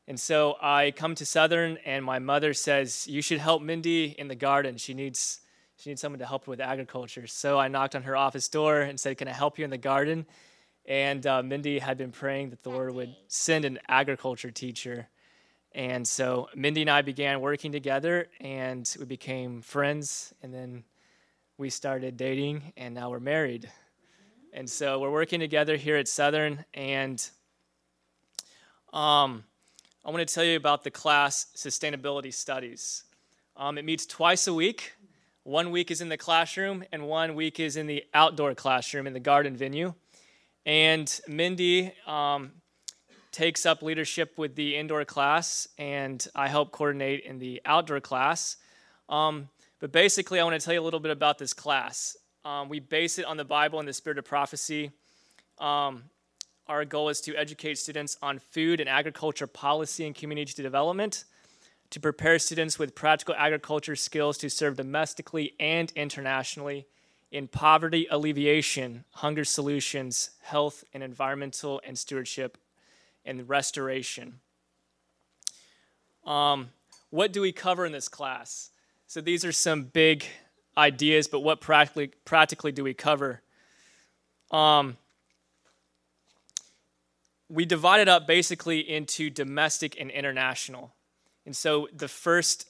And 0.07 0.19
so 0.19 0.57
I 0.61 0.91
come 0.91 1.15
to 1.15 1.25
Southern, 1.25 1.77
and 1.85 2.03
my 2.03 2.19
mother 2.19 2.53
says, 2.53 3.07
You 3.07 3.21
should 3.21 3.39
help 3.39 3.61
Mindy 3.61 4.15
in 4.17 4.27
the 4.27 4.35
garden. 4.35 4.77
She 4.77 4.93
needs, 4.93 5.41
she 5.77 5.89
needs 5.89 6.01
someone 6.01 6.19
to 6.19 6.25
help 6.25 6.45
her 6.45 6.49
with 6.49 6.59
agriculture. 6.59 7.27
So 7.27 7.59
I 7.59 7.67
knocked 7.67 7.95
on 7.95 8.03
her 8.03 8.17
office 8.17 8.47
door 8.49 8.81
and 8.81 8.99
said, 8.99 9.17
Can 9.17 9.27
I 9.27 9.33
help 9.33 9.59
you 9.59 9.63
in 9.65 9.71
the 9.71 9.77
garden? 9.77 10.25
And 10.85 11.25
uh, 11.27 11.43
Mindy 11.43 11.79
had 11.79 11.97
been 11.97 12.11
praying 12.11 12.49
that 12.49 12.63
the 12.63 12.71
Lord 12.71 12.93
would 12.95 13.15
send 13.27 13.65
an 13.65 13.79
agriculture 13.87 14.51
teacher. 14.51 15.07
And 15.73 16.05
so 16.05 16.49
Mindy 16.55 16.81
and 16.81 16.89
I 16.89 17.01
began 17.01 17.39
working 17.39 17.71
together, 17.71 18.27
and 18.39 18.93
we 18.99 19.05
became 19.05 19.61
friends. 19.61 20.33
And 20.41 20.53
then 20.53 20.83
we 21.57 21.69
started 21.69 22.17
dating, 22.17 22.73
and 22.75 22.95
now 22.95 23.11
we're 23.11 23.19
married. 23.19 23.69
And 24.51 24.69
so 24.69 24.99
we're 24.99 25.11
working 25.11 25.39
together 25.39 25.77
here 25.77 25.95
at 25.95 26.07
Southern, 26.07 26.65
and 26.73 27.25
um, 28.91 29.45
I 30.03 30.09
want 30.09 30.27
to 30.27 30.33
tell 30.33 30.43
you 30.43 30.57
about 30.57 30.83
the 30.83 30.89
class 30.89 31.45
Sustainability 31.55 32.33
Studies. 32.33 33.03
Um, 33.55 33.77
it 33.77 33.85
meets 33.85 34.07
twice 34.07 34.47
a 34.47 34.53
week. 34.53 34.93
One 35.43 35.69
week 35.69 35.91
is 35.91 36.01
in 36.01 36.09
the 36.09 36.17
classroom, 36.17 36.83
and 36.91 37.07
one 37.07 37.35
week 37.35 37.59
is 37.59 37.77
in 37.77 37.85
the 37.85 38.03
outdoor 38.15 38.55
classroom 38.55 39.05
in 39.05 39.13
the 39.13 39.19
garden 39.19 39.55
venue. 39.55 39.93
And 40.65 41.21
Mindy 41.27 41.93
um, 42.07 42.51
takes 43.31 43.63
up 43.67 43.83
leadership 43.83 44.39
with 44.39 44.55
the 44.55 44.75
indoor 44.75 45.05
class, 45.05 45.67
and 45.77 46.27
I 46.33 46.47
help 46.47 46.71
coordinate 46.71 47.23
in 47.23 47.37
the 47.37 47.61
outdoor 47.63 47.99
class. 47.99 48.57
Um, 49.07 49.49
But 49.79 49.91
basically, 49.91 50.39
I 50.39 50.43
want 50.43 50.59
to 50.59 50.65
tell 50.65 50.73
you 50.73 50.81
a 50.81 50.87
little 50.87 50.99
bit 50.99 51.11
about 51.11 51.37
this 51.37 51.53
class. 51.53 52.17
Um, 52.43 52.69
we 52.69 52.79
base 52.79 53.19
it 53.19 53.25
on 53.25 53.37
the 53.37 53.45
Bible 53.45 53.77
and 53.77 53.87
the 53.87 53.93
spirit 53.93 54.17
of 54.17 54.25
prophecy. 54.25 54.89
Um, 55.59 56.05
our 56.67 56.85
goal 56.85 57.09
is 57.09 57.21
to 57.21 57.35
educate 57.35 57.77
students 57.77 58.17
on 58.21 58.39
food 58.39 58.79
and 58.79 58.89
agriculture 58.89 59.47
policy 59.47 60.05
and 60.05 60.15
community 60.15 60.61
development, 60.61 61.25
to 61.89 61.99
prepare 61.99 62.39
students 62.39 62.79
with 62.79 62.95
practical 62.95 63.35
agriculture 63.37 63.95
skills 63.95 64.37
to 64.37 64.49
serve 64.49 64.77
domestically 64.77 65.53
and 65.59 65.91
internationally 65.95 66.87
in 67.31 67.47
poverty 67.47 68.07
alleviation, 68.09 69.03
hunger 69.11 69.43
solutions, 69.43 70.31
health 70.41 70.83
and 70.93 71.03
environmental 71.03 71.81
and 71.85 71.97
stewardship, 71.97 72.57
and 73.25 73.47
restoration. 73.47 74.39
Um, 76.25 76.69
what 77.09 77.33
do 77.33 77.41
we 77.41 77.51
cover 77.51 77.85
in 77.85 77.91
this 77.91 78.07
class? 78.07 78.69
So 79.07 79.21
these 79.21 79.43
are 79.43 79.51
some 79.51 79.83
big 79.83 80.25
ideas, 80.77 81.27
but 81.27 81.41
what 81.41 81.61
practically 81.61 82.11
practically 82.25 82.71
do 82.71 82.83
we 82.83 82.93
cover? 82.93 83.41
Um, 84.51 84.97
we 87.51 87.65
divided 87.65 88.07
up 88.07 88.25
basically 88.25 88.79
into 88.79 89.29
domestic 89.29 89.99
and 89.99 90.09
international. 90.09 90.93
And 91.45 91.55
so 91.55 91.89
the 91.93 92.07
first 92.07 92.69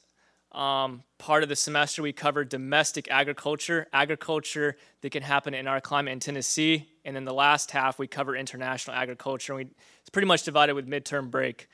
um, 0.53 1.03
part 1.19 1.43
of 1.43 1.49
the 1.49 1.55
semester, 1.55 2.01
we 2.01 2.13
covered 2.13 2.49
domestic 2.49 3.09
agriculture, 3.11 3.87
agriculture 3.93 4.75
that 5.01 5.11
can 5.11 5.21
happen 5.21 5.53
in 5.53 5.67
our 5.67 5.81
climate 5.81 6.13
in 6.13 6.19
Tennessee. 6.19 6.89
And 7.05 7.15
then 7.15 7.25
the 7.25 7.33
last 7.33 7.69
half, 7.71 7.99
we 7.99 8.07
cover 8.07 8.35
international 8.35 8.97
agriculture. 8.97 9.53
And 9.53 9.65
we, 9.65 9.71
it's 9.99 10.09
pretty 10.09 10.27
much 10.27 10.43
divided 10.43 10.73
with 10.73 10.87
midterm 10.87 11.29
break. 11.29 11.69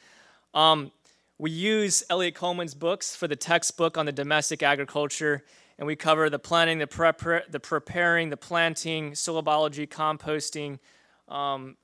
Um, 0.53 0.91
we 1.37 1.49
use 1.49 2.03
Eliot 2.09 2.35
Coleman's 2.35 2.73
books 2.73 3.15
for 3.15 3.27
the 3.27 3.37
textbook 3.37 3.97
on 3.97 4.05
the 4.05 4.11
domestic 4.11 4.61
agriculture. 4.61 5.45
And 5.79 5.87
we 5.87 5.95
cover 5.95 6.29
the 6.29 6.39
planting, 6.39 6.79
the, 6.79 6.87
prep- 6.87 7.51
the 7.51 7.59
preparing, 7.59 8.31
the 8.31 8.37
planting, 8.37 9.15
soil 9.15 9.41
biology, 9.41 9.87
composting, 9.87 10.79
um, 11.27 11.77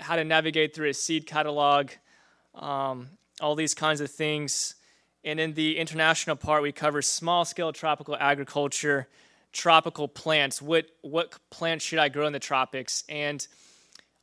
how 0.00 0.16
to 0.16 0.24
navigate 0.24 0.74
through 0.74 0.88
a 0.88 0.94
seed 0.94 1.26
catalog, 1.26 1.90
um, 2.54 3.08
all 3.40 3.54
these 3.54 3.74
kinds 3.74 4.00
of 4.00 4.10
things. 4.10 4.74
And 5.24 5.40
in 5.40 5.54
the 5.54 5.78
international 5.78 6.36
part, 6.36 6.62
we 6.62 6.72
cover 6.72 7.02
small 7.02 7.44
scale 7.44 7.72
tropical 7.72 8.16
agriculture, 8.16 9.08
tropical 9.52 10.06
plants. 10.06 10.60
What, 10.60 10.86
what 11.00 11.34
plants 11.50 11.84
should 11.84 11.98
I 11.98 12.08
grow 12.08 12.26
in 12.26 12.32
the 12.32 12.38
tropics? 12.38 13.04
And 13.08 13.46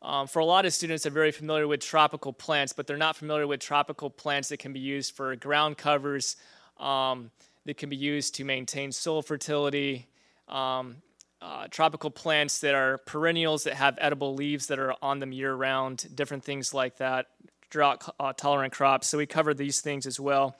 um, 0.01 0.27
for 0.27 0.39
a 0.39 0.45
lot 0.45 0.65
of 0.65 0.73
students, 0.73 1.03
they're 1.03 1.11
very 1.11 1.31
familiar 1.31 1.67
with 1.67 1.79
tropical 1.79 2.33
plants, 2.33 2.73
but 2.73 2.87
they're 2.87 2.97
not 2.97 3.15
familiar 3.15 3.45
with 3.47 3.59
tropical 3.59 4.09
plants 4.09 4.49
that 4.49 4.57
can 4.57 4.73
be 4.73 4.79
used 4.79 5.15
for 5.15 5.35
ground 5.35 5.77
covers, 5.77 6.37
um, 6.79 7.31
that 7.65 7.77
can 7.77 7.89
be 7.89 7.95
used 7.95 8.35
to 8.35 8.43
maintain 8.43 8.91
soil 8.91 9.21
fertility, 9.21 10.07
um, 10.47 10.97
uh, 11.41 11.67
tropical 11.69 12.11
plants 12.11 12.59
that 12.59 12.75
are 12.75 12.99
perennials 12.99 13.63
that 13.63 13.73
have 13.73 13.97
edible 13.99 14.35
leaves 14.35 14.67
that 14.67 14.79
are 14.79 14.93
on 15.01 15.19
them 15.19 15.31
year 15.31 15.53
round, 15.53 16.07
different 16.15 16.43
things 16.43 16.73
like 16.73 16.97
that, 16.97 17.27
drought 17.69 18.13
uh, 18.19 18.33
tolerant 18.33 18.73
crops. 18.73 19.07
So 19.07 19.17
we 19.17 19.25
cover 19.25 19.53
these 19.53 19.81
things 19.81 20.05
as 20.05 20.19
well. 20.19 20.55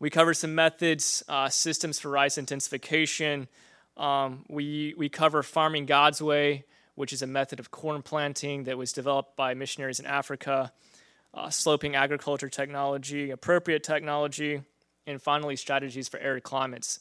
We 0.00 0.10
cover 0.10 0.34
some 0.34 0.54
methods, 0.54 1.22
uh, 1.28 1.48
systems 1.48 1.98
for 1.98 2.10
rice 2.10 2.38
intensification. 2.38 3.48
Um, 3.96 4.44
we, 4.48 4.94
we 4.96 5.08
cover 5.08 5.42
farming 5.42 5.86
God's 5.86 6.22
way, 6.22 6.64
which 6.94 7.12
is 7.12 7.22
a 7.22 7.26
method 7.26 7.60
of 7.60 7.70
corn 7.70 8.02
planting 8.02 8.64
that 8.64 8.78
was 8.78 8.92
developed 8.92 9.36
by 9.36 9.54
missionaries 9.54 10.00
in 10.00 10.06
Africa, 10.06 10.72
uh, 11.34 11.50
sloping 11.50 11.94
agriculture 11.94 12.48
technology, 12.48 13.30
appropriate 13.30 13.84
technology, 13.84 14.62
and 15.06 15.22
finally 15.22 15.56
strategies 15.56 16.08
for 16.08 16.18
arid 16.18 16.42
climates. 16.42 17.00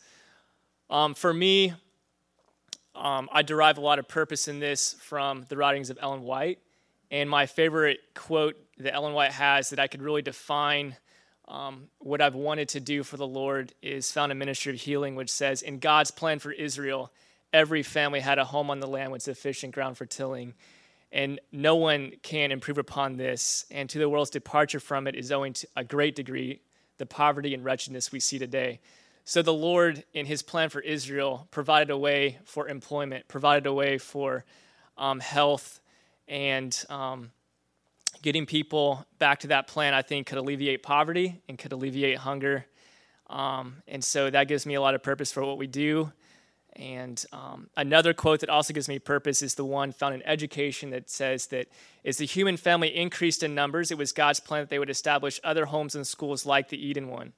Um, 0.90 1.14
for 1.14 1.34
me, 1.34 1.74
um, 2.98 3.30
I 3.32 3.42
derive 3.42 3.78
a 3.78 3.82
lot 3.82 4.00
of 4.00 4.08
purpose 4.08 4.48
in 4.48 4.60
this 4.60 4.96
from 5.00 5.46
the 5.50 5.58
writings 5.58 5.90
of 5.90 6.00
Ellen 6.02 6.24
White. 6.24 6.60
And 7.12 7.30
my 7.30 7.46
favorite 7.46 8.00
quote 8.16 8.56
that 8.80 8.94
Ellen 8.94 9.14
White 9.14 9.32
has 9.32 9.70
that 9.70 9.80
I 9.80 9.88
could 9.88 10.02
really 10.02 10.22
define 10.22 10.96
um, 11.48 11.88
what 12.00 12.22
I've 12.22 12.36
wanted 12.36 12.70
to 12.70 12.80
do 12.80 13.04
for 13.04 13.16
the 13.16 13.28
Lord 13.28 13.74
is 13.82 14.12
found 14.12 14.32
in 14.32 14.38
Ministry 14.38 14.74
of 14.74 14.82
Healing, 14.82 15.16
which 15.16 15.32
says, 15.32 15.62
In 15.62 15.80
God's 15.80 16.12
plan 16.12 16.40
for 16.40 16.52
Israel, 16.52 17.12
every 17.54 17.84
family 17.84 18.20
had 18.20 18.38
a 18.38 18.46
home 18.46 18.70
on 18.70 18.80
the 18.80 18.88
land 18.88 19.12
with 19.12 19.22
sufficient 19.22 19.74
ground 19.74 19.98
for 19.98 20.06
tilling. 20.06 20.54
And 21.12 21.40
no 21.54 21.78
one 21.78 22.12
can 22.22 22.52
improve 22.52 22.78
upon 22.78 23.16
this. 23.16 23.66
And 23.72 23.90
to 23.90 24.00
the 24.00 24.10
world's 24.10 24.30
departure 24.30 24.82
from 24.82 25.08
it 25.08 25.16
is 25.16 25.32
owing 25.32 25.54
to 25.54 25.68
a 25.78 25.84
great 25.86 26.16
degree 26.16 26.60
the 26.98 27.06
poverty 27.06 27.54
and 27.54 27.64
wretchedness 27.64 28.12
we 28.12 28.20
see 28.20 28.40
today. 28.40 28.80
So 29.28 29.42
the 29.42 29.54
Lord, 29.54 30.06
in 30.14 30.26
his 30.26 30.42
plan 30.42 30.70
for 30.70 30.80
Israel, 30.80 31.50
provided 31.52 31.90
a 31.90 31.98
way 31.98 32.40
for 32.46 32.70
employment, 32.70 33.28
provided 33.28 33.68
a 33.68 33.74
way 33.74 33.98
for 33.98 34.46
um, 34.98 35.20
health, 35.20 35.82
and 36.30 36.74
um, 36.90 37.32
getting 38.22 38.46
people 38.46 39.06
back 39.20 39.40
to 39.40 39.48
that 39.48 39.68
plan, 39.68 39.94
I 39.94 40.02
think, 40.02 40.28
could 40.28 40.38
alleviate 40.38 40.82
poverty 40.82 41.42
and 41.50 41.58
could 41.58 41.74
alleviate 41.74 42.20
hunger. 42.20 42.68
Um, 43.30 43.84
and 43.86 44.02
so 44.02 44.30
that 44.30 44.48
gives 44.48 44.66
me 44.66 44.76
a 44.76 44.82
lot 44.82 44.96
of 44.96 45.04
purpose 45.04 45.34
for 45.34 45.44
what 45.44 45.58
we 45.58 45.68
do. 45.68 46.14
And 46.78 47.22
um, 47.34 47.70
another 47.76 48.14
quote 48.14 48.40
that 48.40 48.50
also 48.50 48.74
gives 48.74 48.88
me 48.88 48.98
purpose 48.98 49.42
is 49.42 49.56
the 49.56 49.66
one 49.66 49.92
found 49.92 50.16
in 50.16 50.24
education 50.24 50.92
that 50.92 51.10
says 51.10 51.48
that 51.48 51.68
as 52.06 52.16
the 52.16 52.26
human 52.26 52.56
family 52.56 52.96
increased 52.96 53.44
in 53.44 53.54
numbers, 53.54 53.92
it 53.92 53.98
was 53.98 54.14
God's 54.14 54.40
plan 54.40 54.62
that 54.62 54.70
they 54.70 54.80
would 54.80 54.90
establish 54.90 55.42
other 55.44 55.66
homes 55.66 55.96
and 55.96 56.08
schools 56.08 56.46
like 56.46 56.70
the 56.70 56.82
Eden 56.82 57.10
one 57.10 57.34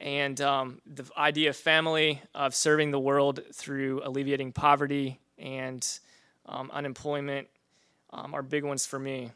and 0.00 0.40
um, 0.40 0.80
the 0.86 1.04
idea 1.16 1.50
of 1.50 1.56
family, 1.56 2.22
of 2.34 2.54
serving 2.54 2.90
the 2.90 2.98
world 2.98 3.40
through 3.52 4.00
alleviating 4.02 4.52
poverty 4.52 5.20
and 5.38 5.86
um, 6.46 6.70
unemployment 6.72 7.48
um, 8.10 8.34
are 8.34 8.42
big 8.42 8.64
ones 8.64 8.86
for 8.86 8.98
me. 8.98 9.30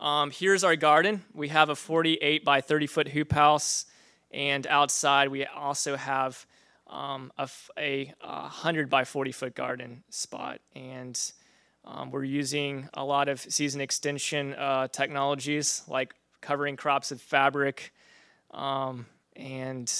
Um, 0.00 0.32
here's 0.32 0.64
our 0.64 0.74
garden. 0.74 1.22
We 1.32 1.48
have 1.48 1.68
a 1.68 1.76
48 1.76 2.44
by 2.44 2.60
30 2.60 2.86
foot 2.88 3.08
hoop 3.08 3.32
house, 3.32 3.86
and 4.32 4.66
outside 4.66 5.28
we 5.28 5.46
also 5.46 5.96
have 5.96 6.44
um, 6.88 7.32
a, 7.38 7.48
a, 7.78 8.12
a 8.20 8.40
100 8.42 8.90
by 8.90 9.04
40 9.04 9.30
foot 9.30 9.54
garden 9.54 10.02
spot. 10.10 10.60
And 10.74 11.18
um, 11.84 12.10
we're 12.10 12.24
using 12.24 12.88
a 12.94 13.04
lot 13.04 13.28
of 13.28 13.40
season 13.40 13.80
extension 13.80 14.54
uh, 14.54 14.88
technologies 14.88 15.82
like 15.86 16.14
covering 16.40 16.74
crops 16.74 17.12
of 17.12 17.20
fabric 17.20 17.92
um, 18.52 19.06
and 19.36 19.92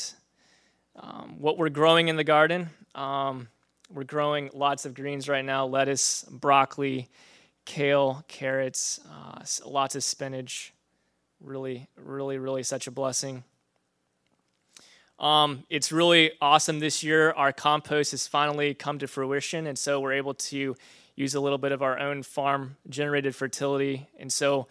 um, 0.96 1.36
what 1.38 1.58
we're 1.58 1.68
growing 1.68 2.08
in 2.08 2.16
the 2.16 2.24
garden. 2.24 2.70
Um, 2.94 3.48
we're 3.92 4.04
growing 4.04 4.50
lots 4.54 4.86
of 4.86 4.94
greens 4.94 5.28
right 5.28 5.44
now 5.44 5.66
lettuce, 5.66 6.24
broccoli, 6.30 7.08
kale, 7.64 8.24
carrots, 8.28 9.00
uh, 9.10 9.42
lots 9.66 9.94
of 9.94 10.04
spinach. 10.04 10.72
Really, 11.40 11.88
really, 11.96 12.38
really 12.38 12.62
such 12.62 12.86
a 12.86 12.90
blessing. 12.90 13.44
Um, 15.18 15.64
it's 15.70 15.92
really 15.92 16.32
awesome 16.40 16.80
this 16.80 17.02
year. 17.02 17.32
Our 17.32 17.52
compost 17.52 18.12
has 18.12 18.26
finally 18.26 18.74
come 18.74 18.98
to 18.98 19.06
fruition, 19.06 19.66
and 19.66 19.78
so 19.78 20.00
we're 20.00 20.14
able 20.14 20.34
to 20.34 20.76
use 21.14 21.34
a 21.34 21.40
little 21.40 21.58
bit 21.58 21.72
of 21.72 21.82
our 21.82 21.98
own 21.98 22.22
farm 22.22 22.76
generated 22.88 23.34
fertility. 23.34 24.08
And 24.18 24.32
so 24.32 24.66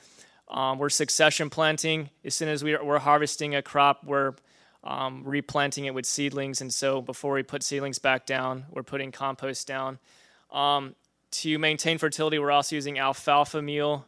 um, 0.52 0.78
we're 0.80 0.90
succession 0.90 1.50
planting. 1.50 2.10
As 2.26 2.36
soon 2.36 2.50
as 2.50 2.64
we 2.64 2.76
are, 2.76 2.84
we're 2.84 3.00
harvesting 3.00 3.56
a 3.56 3.62
crop, 3.62 4.04
we're 4.04 4.34
um, 4.84 5.24
replanting 5.24 5.86
it 5.86 5.94
with 5.94 6.06
seedlings. 6.06 6.60
And 6.60 6.74
so 6.74 7.02
before 7.02 7.34
we 7.34 7.44
put 7.44 7.64
seedlings 7.64 8.00
back 8.00 8.26
down, 8.26 8.66
we're 8.70 8.84
putting 8.84 9.12
compost 9.12 9.66
down. 9.66 9.98
Um, 10.52 10.96
to 11.32 11.58
maintain 11.58 11.98
fertility, 11.98 12.38
we're 12.38 12.52
also 12.52 12.76
using 12.76 13.00
alfalfa 13.00 13.62
meal. 13.62 14.06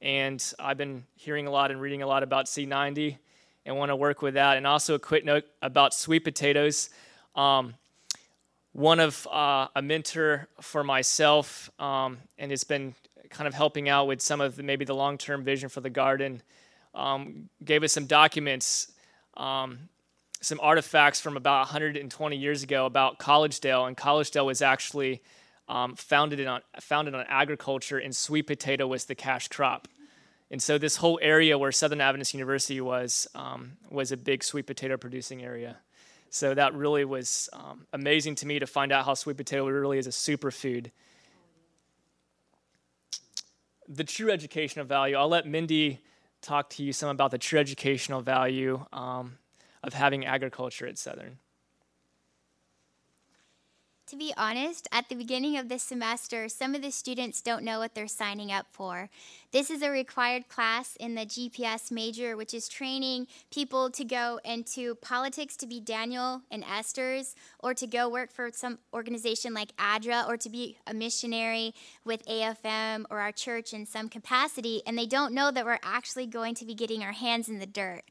And 0.00 0.42
I've 0.58 0.78
been 0.78 1.04
hearing 1.14 1.46
a 1.46 1.50
lot 1.50 1.70
and 1.70 1.80
reading 1.80 2.02
a 2.02 2.06
lot 2.06 2.22
about 2.22 2.48
Sea-90 2.48 3.18
and 3.66 3.76
want 3.76 3.90
to 3.90 3.96
work 3.96 4.22
with 4.22 4.34
that. 4.34 4.56
And 4.56 4.66
also 4.66 4.94
a 4.94 4.98
quick 4.98 5.24
note 5.24 5.44
about 5.60 5.92
sweet 5.92 6.24
potatoes. 6.24 6.88
Um, 7.36 7.74
one 8.72 9.00
of 9.00 9.28
uh, 9.30 9.68
a 9.76 9.82
mentor 9.82 10.48
for 10.62 10.82
myself, 10.82 11.70
um, 11.78 12.18
and 12.38 12.50
it's 12.50 12.64
been 12.64 12.94
kind 13.32 13.48
of 13.48 13.54
helping 13.54 13.88
out 13.88 14.06
with 14.06 14.20
some 14.20 14.40
of 14.40 14.56
the, 14.56 14.62
maybe 14.62 14.84
the 14.84 14.94
long 14.94 15.18
term 15.18 15.44
vision 15.44 15.68
for 15.68 15.80
the 15.80 15.90
garden. 15.90 16.42
Um, 16.94 17.48
gave 17.64 17.82
us 17.82 17.92
some 17.92 18.06
documents, 18.06 18.92
um, 19.36 19.88
some 20.40 20.60
artifacts 20.60 21.20
from 21.20 21.36
about 21.36 21.60
120 21.60 22.36
years 22.36 22.62
ago 22.62 22.84
about 22.84 23.18
Collegedale, 23.18 23.88
and 23.88 23.96
Collegedale 23.96 24.44
was 24.44 24.60
actually 24.60 25.22
um, 25.68 25.96
founded 25.96 26.46
on 26.46 26.60
founded 26.80 27.14
on 27.14 27.24
agriculture, 27.28 27.98
and 27.98 28.14
sweet 28.14 28.46
potato 28.46 28.86
was 28.86 29.06
the 29.06 29.14
cash 29.14 29.48
crop. 29.48 29.88
And 30.50 30.62
so 30.62 30.76
this 30.76 30.96
whole 30.96 31.18
area 31.22 31.56
where 31.56 31.72
Southern 31.72 32.02
Adventist 32.02 32.34
University 32.34 32.80
was 32.80 33.26
um, 33.34 33.72
was 33.90 34.12
a 34.12 34.16
big 34.16 34.44
sweet 34.44 34.66
potato 34.66 34.98
producing 34.98 35.42
area. 35.42 35.78
So 36.28 36.54
that 36.54 36.74
really 36.74 37.04
was 37.04 37.48
um, 37.52 37.86
amazing 37.92 38.36
to 38.36 38.46
me 38.46 38.58
to 38.58 38.66
find 38.66 38.90
out 38.92 39.04
how 39.04 39.14
sweet 39.14 39.36
potato 39.36 39.66
really 39.66 39.98
is 39.98 40.06
a 40.06 40.10
superfood 40.10 40.90
the 43.92 44.04
true 44.04 44.30
educational 44.30 44.86
value. 44.86 45.16
I'll 45.16 45.28
let 45.28 45.46
Mindy 45.46 46.00
talk 46.40 46.70
to 46.70 46.82
you 46.82 46.92
some 46.92 47.10
about 47.10 47.30
the 47.30 47.38
true 47.38 47.58
educational 47.58 48.22
value 48.22 48.84
um, 48.92 49.38
of 49.82 49.92
having 49.92 50.24
agriculture 50.24 50.86
at 50.86 50.98
Southern. 50.98 51.38
To 54.12 54.16
be 54.18 54.34
honest, 54.36 54.86
at 54.92 55.08
the 55.08 55.14
beginning 55.14 55.56
of 55.56 55.70
this 55.70 55.82
semester, 55.82 56.46
some 56.46 56.74
of 56.74 56.82
the 56.82 56.90
students 56.90 57.40
don't 57.40 57.64
know 57.64 57.78
what 57.78 57.94
they're 57.94 58.06
signing 58.06 58.52
up 58.52 58.66
for. 58.70 59.08
This 59.52 59.70
is 59.70 59.80
a 59.80 59.88
required 59.88 60.48
class 60.48 60.96
in 60.96 61.14
the 61.14 61.24
GPS 61.24 61.90
major, 61.90 62.36
which 62.36 62.52
is 62.52 62.68
training 62.68 63.26
people 63.50 63.88
to 63.88 64.04
go 64.04 64.38
into 64.44 64.96
politics 64.96 65.56
to 65.56 65.66
be 65.66 65.80
Daniel 65.80 66.42
and 66.50 66.62
Esther's, 66.62 67.34
or 67.60 67.72
to 67.72 67.86
go 67.86 68.06
work 68.06 68.30
for 68.30 68.50
some 68.52 68.80
organization 68.92 69.54
like 69.54 69.74
ADRA, 69.78 70.28
or 70.28 70.36
to 70.36 70.50
be 70.50 70.76
a 70.86 70.92
missionary 70.92 71.72
with 72.04 72.22
AFM 72.26 73.06
or 73.08 73.18
our 73.18 73.32
church 73.32 73.72
in 73.72 73.86
some 73.86 74.10
capacity. 74.10 74.82
And 74.86 74.98
they 74.98 75.06
don't 75.06 75.32
know 75.32 75.50
that 75.50 75.64
we're 75.64 75.78
actually 75.82 76.26
going 76.26 76.54
to 76.56 76.66
be 76.66 76.74
getting 76.74 77.02
our 77.02 77.12
hands 77.12 77.48
in 77.48 77.60
the 77.60 77.66
dirt. 77.66 78.02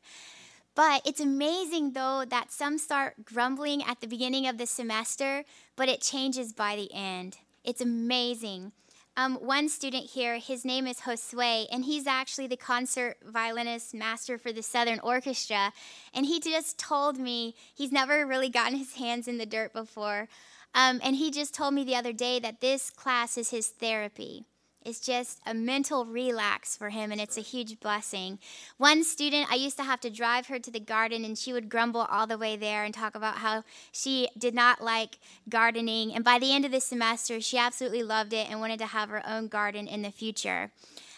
But 0.76 1.02
it's 1.06 1.20
amazing, 1.20 1.94
though, 1.94 2.24
that 2.30 2.52
some 2.52 2.78
start 2.78 3.26
grumbling 3.26 3.84
at 3.84 4.00
the 4.00 4.08
beginning 4.08 4.48
of 4.48 4.58
the 4.58 4.66
semester, 4.66 5.44
but 5.76 5.90
it 5.90 6.02
changes 6.02 6.54
by 6.54 6.76
the 6.76 6.94
end. 6.94 7.38
It's 7.64 7.82
amazing. 7.82 8.72
Um, 9.18 9.36
one 9.36 9.68
student 9.68 10.12
here, 10.12 10.38
his 10.38 10.64
name 10.64 10.88
is 10.88 11.02
Josue, 11.02 11.68
and 11.70 11.84
he's 11.84 12.08
actually 12.08 12.48
the 12.48 12.56
concert 12.56 13.18
violinist 13.26 13.94
master 13.94 14.38
for 14.38 14.54
the 14.54 14.64
Southern 14.64 15.02
Orchestra. 15.02 15.74
And 16.14 16.26
he 16.26 16.40
just 16.40 16.80
told 16.80 17.20
me 17.20 17.54
he's 17.76 17.92
never 17.92 18.26
really 18.26 18.50
gotten 18.50 18.78
his 18.78 18.96
hands 18.96 19.28
in 19.28 19.38
the 19.38 19.46
dirt 19.46 19.74
before. 19.74 20.30
Um, 20.74 21.02
and 21.04 21.18
he 21.18 21.30
just 21.30 21.54
told 21.54 21.74
me 21.74 21.84
the 21.84 21.96
other 21.96 22.14
day 22.14 22.40
that 22.40 22.62
this 22.62 22.90
class 22.90 23.38
is 23.38 23.50
his 23.50 23.68
therapy. 23.68 24.46
It's 24.84 25.00
just 25.00 25.40
a 25.46 25.54
mental 25.54 26.06
relax 26.06 26.76
for 26.76 26.90
him, 26.90 27.12
and 27.12 27.22
it's 27.22 27.38
a 27.38 27.42
huge 27.42 27.80
blessing. 27.80 28.40
One 28.78 29.04
student, 29.04 29.52
I 29.52 29.56
used 29.56 29.78
to 29.78 29.84
have 29.84 30.00
to 30.02 30.10
drive 30.10 30.48
her 30.48 30.60
to 30.60 30.72
the 30.72 30.80
garden, 30.80 31.24
and 31.24 31.38
she 31.38 31.54
would 31.54 31.70
grumble 31.70 32.08
all 32.10 32.26
the 32.26 32.38
way 32.38 32.56
there 32.56 32.84
and 32.84 32.94
talk 32.94 33.14
about 33.14 33.38
how 33.38 33.64
she 33.92 34.30
did 34.38 34.56
not 34.56 34.82
like 34.82 35.20
gardening. 35.48 36.14
And 36.14 36.24
by 36.24 36.40
the 36.40 36.54
end 36.54 36.66
of 36.66 36.72
the 36.72 36.82
semester, 36.82 37.40
she 37.42 37.58
absolutely 37.58 38.04
loved 38.04 38.34
it 38.34 38.50
and 38.50 38.60
wanted 38.60 38.80
to 38.80 38.88
have 38.88 39.10
her 39.10 39.28
own 39.28 39.48
garden 39.48 39.88
in 39.88 40.02
the 40.02 40.12
future. 40.12 40.72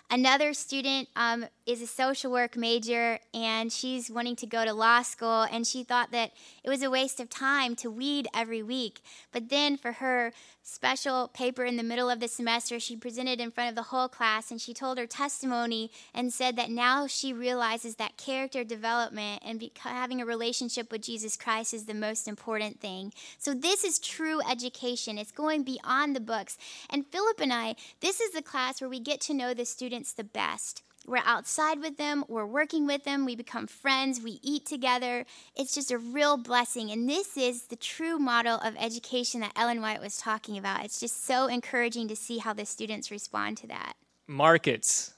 Another 0.10 0.54
student 0.54 1.08
um, 1.16 1.46
is 1.66 1.82
a 1.82 1.88
social 1.88 2.32
work 2.32 2.58
major 2.58 3.20
and 3.34 3.72
she's 3.72 4.12
wanting 4.12 4.36
to 4.36 4.46
go 4.46 4.66
to 4.66 4.74
law 4.74 5.02
school, 5.02 5.44
and 5.44 5.66
she 5.66 5.84
thought 5.84 6.12
that 6.12 6.32
it 6.64 6.70
was 6.70 6.84
a 6.84 6.90
waste 6.90 7.20
of 7.20 7.30
time 7.30 7.76
to 7.78 7.90
weed 7.90 8.28
every 8.34 8.62
week. 8.62 9.02
But 9.32 9.50
then, 9.50 9.78
for 9.78 9.94
her 9.94 10.34
special 10.62 11.30
paper 11.30 11.66
in 11.66 11.78
the 11.78 11.84
middle 11.84 12.10
of 12.10 12.20
the 12.20 12.28
semester, 12.28 12.80
she 12.80 12.96
presented 12.96 13.40
in 13.40 13.52
front 13.52 13.70
of 13.70 13.76
the 13.76 13.84
whole 13.84 14.08
class 14.08 14.50
and 14.50 14.62
she 14.62 14.74
told 14.74 14.98
her 14.98 15.06
testimony 15.06 15.92
and 16.14 16.32
said 16.32 16.56
that 16.56 16.70
now 16.70 17.06
she 17.06 17.34
realizes 17.34 17.96
that 17.96 18.18
character 18.18 18.64
development 18.64 19.42
and 19.46 19.60
be- 19.60 19.72
having 19.80 20.22
a 20.22 20.26
relationship 20.26 20.92
with 20.92 21.02
Jesus 21.02 21.36
Christ 21.36 21.74
is 21.74 21.86
the 21.86 21.94
most 21.94 22.28
important 22.28 22.80
thing. 22.80 23.14
So, 23.38 23.54
this 23.54 23.84
is 23.84 24.00
true 24.00 24.42
education, 24.50 25.18
it's 25.18 25.32
going 25.32 25.64
beyond 25.64 26.16
the 26.16 26.20
books. 26.20 26.58
And 26.90 27.06
Philip 27.08 27.40
and 27.40 27.54
I, 27.54 27.76
this 28.02 28.20
is 28.20 28.32
the 28.32 28.42
class 28.42 28.82
where 28.82 28.90
we 28.90 29.00
get 29.00 29.22
to 29.22 29.34
know 29.34 29.54
the 29.54 29.66
students 29.66 30.14
the 30.14 30.24
best. 30.24 30.84
We're 31.06 31.22
outside 31.26 31.82
with 31.82 31.98
them, 31.98 32.24
we're 32.30 32.46
working 32.46 32.88
with 32.88 33.04
them, 33.04 33.26
we 33.26 33.36
become 33.36 33.68
friends, 33.68 34.22
we 34.22 34.40
eat 34.42 34.66
together. 34.66 35.26
It's 35.56 35.76
just 35.76 35.92
a 35.92 35.98
real 35.98 36.38
blessing. 36.38 36.92
And 36.92 37.10
this 37.10 37.36
is 37.36 37.64
the 37.64 37.76
true 37.76 38.18
model 38.18 38.58
of 38.60 38.76
education 38.80 39.42
that 39.42 39.52
Ellen 39.56 39.82
White 39.82 40.02
was 40.02 40.18
talking 40.18 40.58
about. 40.58 40.86
It's 40.86 41.00
just 41.00 41.26
so 41.26 41.48
encouraging 41.48 42.08
to 42.08 42.16
see 42.16 42.38
how 42.38 42.54
the 42.54 42.66
students 42.66 43.12
respond 43.12 43.58
to 43.58 43.68
that. 43.68 43.94
Markets. 44.28 45.14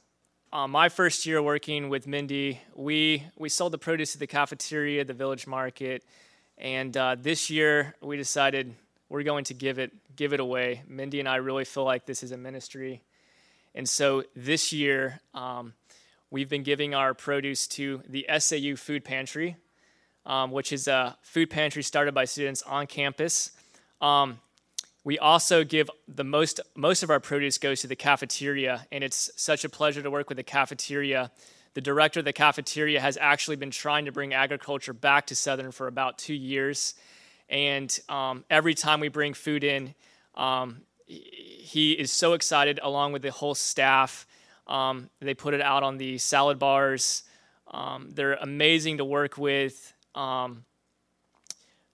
Uh, 0.51 0.67
my 0.67 0.89
first 0.89 1.25
year 1.25 1.41
working 1.41 1.89
with 1.89 2.07
Mindy, 2.07 2.61
we, 2.73 3.23
we 3.37 3.49
sold 3.49 3.73
the 3.73 3.77
produce 3.77 4.15
at 4.15 4.19
the 4.19 4.27
cafeteria, 4.27 5.03
the 5.03 5.13
village 5.13 5.45
market, 5.45 6.03
and 6.57 6.95
uh, 6.95 7.15
this 7.19 7.49
year 7.49 7.95
we 8.01 8.17
decided 8.17 8.73
we're 9.09 9.23
going 9.23 9.43
to 9.45 9.53
give 9.53 9.79
it 9.79 9.91
give 10.15 10.33
it 10.33 10.39
away. 10.39 10.81
Mindy 10.87 11.19
and 11.19 11.27
I 11.27 11.35
really 11.37 11.65
feel 11.65 11.83
like 11.83 12.05
this 12.05 12.23
is 12.23 12.31
a 12.31 12.37
ministry 12.37 13.03
and 13.75 13.87
so 13.87 14.23
this 14.35 14.71
year, 14.71 15.19
um, 15.33 15.73
we've 16.31 16.47
been 16.47 16.63
giving 16.63 16.95
our 16.95 17.13
produce 17.13 17.67
to 17.67 18.01
the 18.07 18.25
SAU 18.39 18.77
Food 18.77 19.03
Pantry, 19.03 19.57
um, 20.25 20.51
which 20.51 20.71
is 20.71 20.87
a 20.87 21.17
food 21.21 21.49
pantry 21.49 21.83
started 21.83 22.13
by 22.13 22.23
students 22.23 22.61
on 22.61 22.87
campus. 22.87 23.51
Um, 23.99 24.39
we 25.03 25.19
also 25.19 25.65
give 25.65 25.89
the 26.07 26.23
most 26.23 26.61
most 26.73 27.03
of 27.03 27.09
our 27.09 27.19
produce 27.19 27.57
goes 27.57 27.81
to 27.81 27.87
the 27.87 27.97
cafeteria, 27.97 28.87
and 28.93 29.03
it's 29.03 29.29
such 29.35 29.65
a 29.65 29.69
pleasure 29.69 30.01
to 30.01 30.09
work 30.09 30.29
with 30.29 30.37
the 30.37 30.43
cafeteria. 30.43 31.29
The 31.73 31.81
director 31.81 32.19
of 32.19 32.25
the 32.25 32.33
cafeteria 32.33 33.01
has 33.01 33.17
actually 33.19 33.57
been 33.57 33.71
trying 33.71 34.05
to 34.05 34.11
bring 34.13 34.33
agriculture 34.33 34.93
back 34.93 35.27
to 35.27 35.35
Southern 35.35 35.73
for 35.73 35.87
about 35.87 36.17
two 36.17 36.33
years, 36.33 36.95
and 37.49 37.99
um, 38.07 38.45
every 38.49 38.73
time 38.73 39.01
we 39.01 39.09
bring 39.09 39.33
food 39.33 39.65
in, 39.65 39.93
um, 40.33 40.81
he 41.07 41.91
is 41.91 42.11
so 42.11 42.33
excited 42.33 42.79
along 42.81 43.13
with 43.13 43.21
the 43.21 43.31
whole 43.31 43.55
staff. 43.55 44.25
Um, 44.67 45.09
they 45.19 45.33
put 45.33 45.53
it 45.53 45.61
out 45.61 45.83
on 45.83 45.97
the 45.97 46.17
salad 46.17 46.59
bars. 46.59 47.23
Um, 47.71 48.09
they're 48.11 48.33
amazing 48.35 48.97
to 48.97 49.05
work 49.05 49.37
with. 49.37 49.93
Um, 50.13 50.65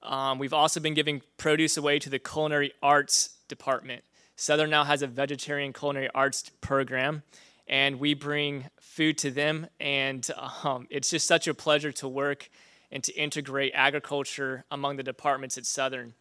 um, 0.04 0.39
we've 0.39 0.54
also 0.54 0.80
been 0.80 0.93
giving 0.93 1.21
produce 1.38 1.78
away 1.78 2.00
to 2.00 2.10
the 2.10 2.19
culinary 2.19 2.74
arts 2.82 3.38
department. 3.47 4.04
Southern 4.36 4.69
now 4.69 4.84
has 4.84 5.02
a 5.02 5.08
vegetarian 5.08 5.74
culinary 5.74 6.10
arts 6.15 6.50
program, 6.62 7.24
and 7.67 8.00
we 8.00 8.13
bring 8.13 8.69
food 8.80 9.17
to 9.19 9.32
them. 9.32 9.67
And 9.80 10.28
um, 10.63 10.88
it's 10.89 11.10
just 11.10 11.28
such 11.28 11.47
a 11.47 11.54
pleasure 11.54 11.91
to 11.93 12.08
work 12.08 12.50
and 12.91 13.04
to 13.04 13.13
integrate 13.13 13.71
agriculture 13.76 14.65
among 14.71 14.97
the 14.97 15.04
departments 15.04 15.58
at 15.58 15.65
Southern. 15.65 16.13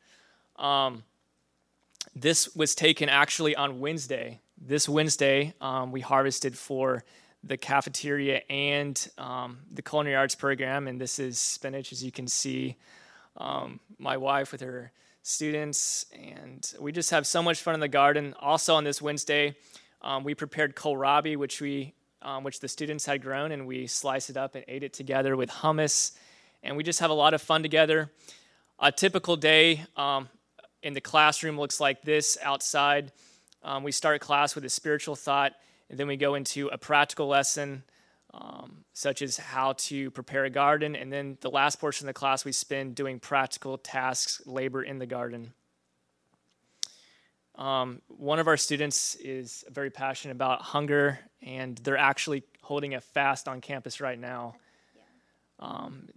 Um, 0.56 1.04
this 2.14 2.54
was 2.54 2.74
taken 2.74 3.08
actually 3.08 3.54
on 3.56 3.80
Wednesday. 3.80 4.40
This 4.58 4.88
Wednesday, 4.88 5.54
um, 5.60 5.92
we 5.92 6.00
harvested 6.00 6.56
for 6.56 7.04
the 7.42 7.56
cafeteria 7.56 8.42
and 8.50 9.08
um, 9.16 9.58
the 9.70 9.82
culinary 9.82 10.16
arts 10.16 10.34
program, 10.34 10.86
and 10.86 11.00
this 11.00 11.18
is 11.18 11.38
spinach, 11.38 11.92
as 11.92 12.04
you 12.04 12.12
can 12.12 12.28
see. 12.28 12.76
Um, 13.36 13.80
my 13.98 14.16
wife 14.16 14.52
with 14.52 14.60
her 14.60 14.92
students, 15.22 16.06
and 16.12 16.72
we 16.78 16.92
just 16.92 17.10
have 17.10 17.26
so 17.26 17.42
much 17.42 17.62
fun 17.62 17.74
in 17.74 17.80
the 17.80 17.88
garden. 17.88 18.34
Also, 18.40 18.74
on 18.74 18.84
this 18.84 19.00
Wednesday, 19.00 19.54
um, 20.02 20.24
we 20.24 20.34
prepared 20.34 20.74
kohlrabi, 20.74 21.36
which 21.36 21.60
we 21.60 21.94
um, 22.22 22.44
which 22.44 22.60
the 22.60 22.68
students 22.68 23.06
had 23.06 23.22
grown, 23.22 23.50
and 23.50 23.66
we 23.66 23.86
sliced 23.86 24.28
it 24.28 24.36
up 24.36 24.54
and 24.54 24.64
ate 24.68 24.82
it 24.82 24.92
together 24.92 25.36
with 25.36 25.48
hummus, 25.48 26.12
and 26.62 26.76
we 26.76 26.82
just 26.82 27.00
have 27.00 27.10
a 27.10 27.14
lot 27.14 27.32
of 27.32 27.40
fun 27.40 27.62
together. 27.62 28.10
A 28.78 28.92
typical 28.92 29.36
day, 29.36 29.86
in 30.82 30.94
the 30.94 31.00
classroom 31.00 31.58
looks 31.58 31.80
like 31.80 32.02
this 32.02 32.38
outside. 32.42 33.12
Um, 33.62 33.82
we 33.82 33.92
start 33.92 34.20
class 34.20 34.54
with 34.54 34.64
a 34.64 34.70
spiritual 34.70 35.16
thought, 35.16 35.52
and 35.88 35.98
then 35.98 36.06
we 36.06 36.16
go 36.16 36.34
into 36.34 36.68
a 36.68 36.78
practical 36.78 37.26
lesson, 37.26 37.82
um, 38.32 38.84
such 38.94 39.22
as 39.22 39.36
how 39.36 39.74
to 39.74 40.10
prepare 40.12 40.44
a 40.44 40.50
garden. 40.50 40.96
And 40.96 41.12
then 41.12 41.36
the 41.40 41.50
last 41.50 41.80
portion 41.80 42.06
of 42.06 42.14
the 42.14 42.18
class 42.18 42.44
we 42.44 42.52
spend 42.52 42.94
doing 42.94 43.18
practical 43.18 43.76
tasks, 43.76 44.40
labor 44.46 44.82
in 44.82 44.98
the 44.98 45.06
garden. 45.06 45.52
Um, 47.56 48.00
one 48.08 48.38
of 48.38 48.48
our 48.48 48.56
students 48.56 49.16
is 49.16 49.64
very 49.68 49.90
passionate 49.90 50.32
about 50.32 50.62
hunger, 50.62 51.18
and 51.42 51.76
they're 51.78 51.98
actually 51.98 52.44
holding 52.62 52.94
a 52.94 53.00
fast 53.00 53.48
on 53.48 53.60
campus 53.60 54.00
right 54.00 54.18
now 54.18 54.54
um, 55.58 56.08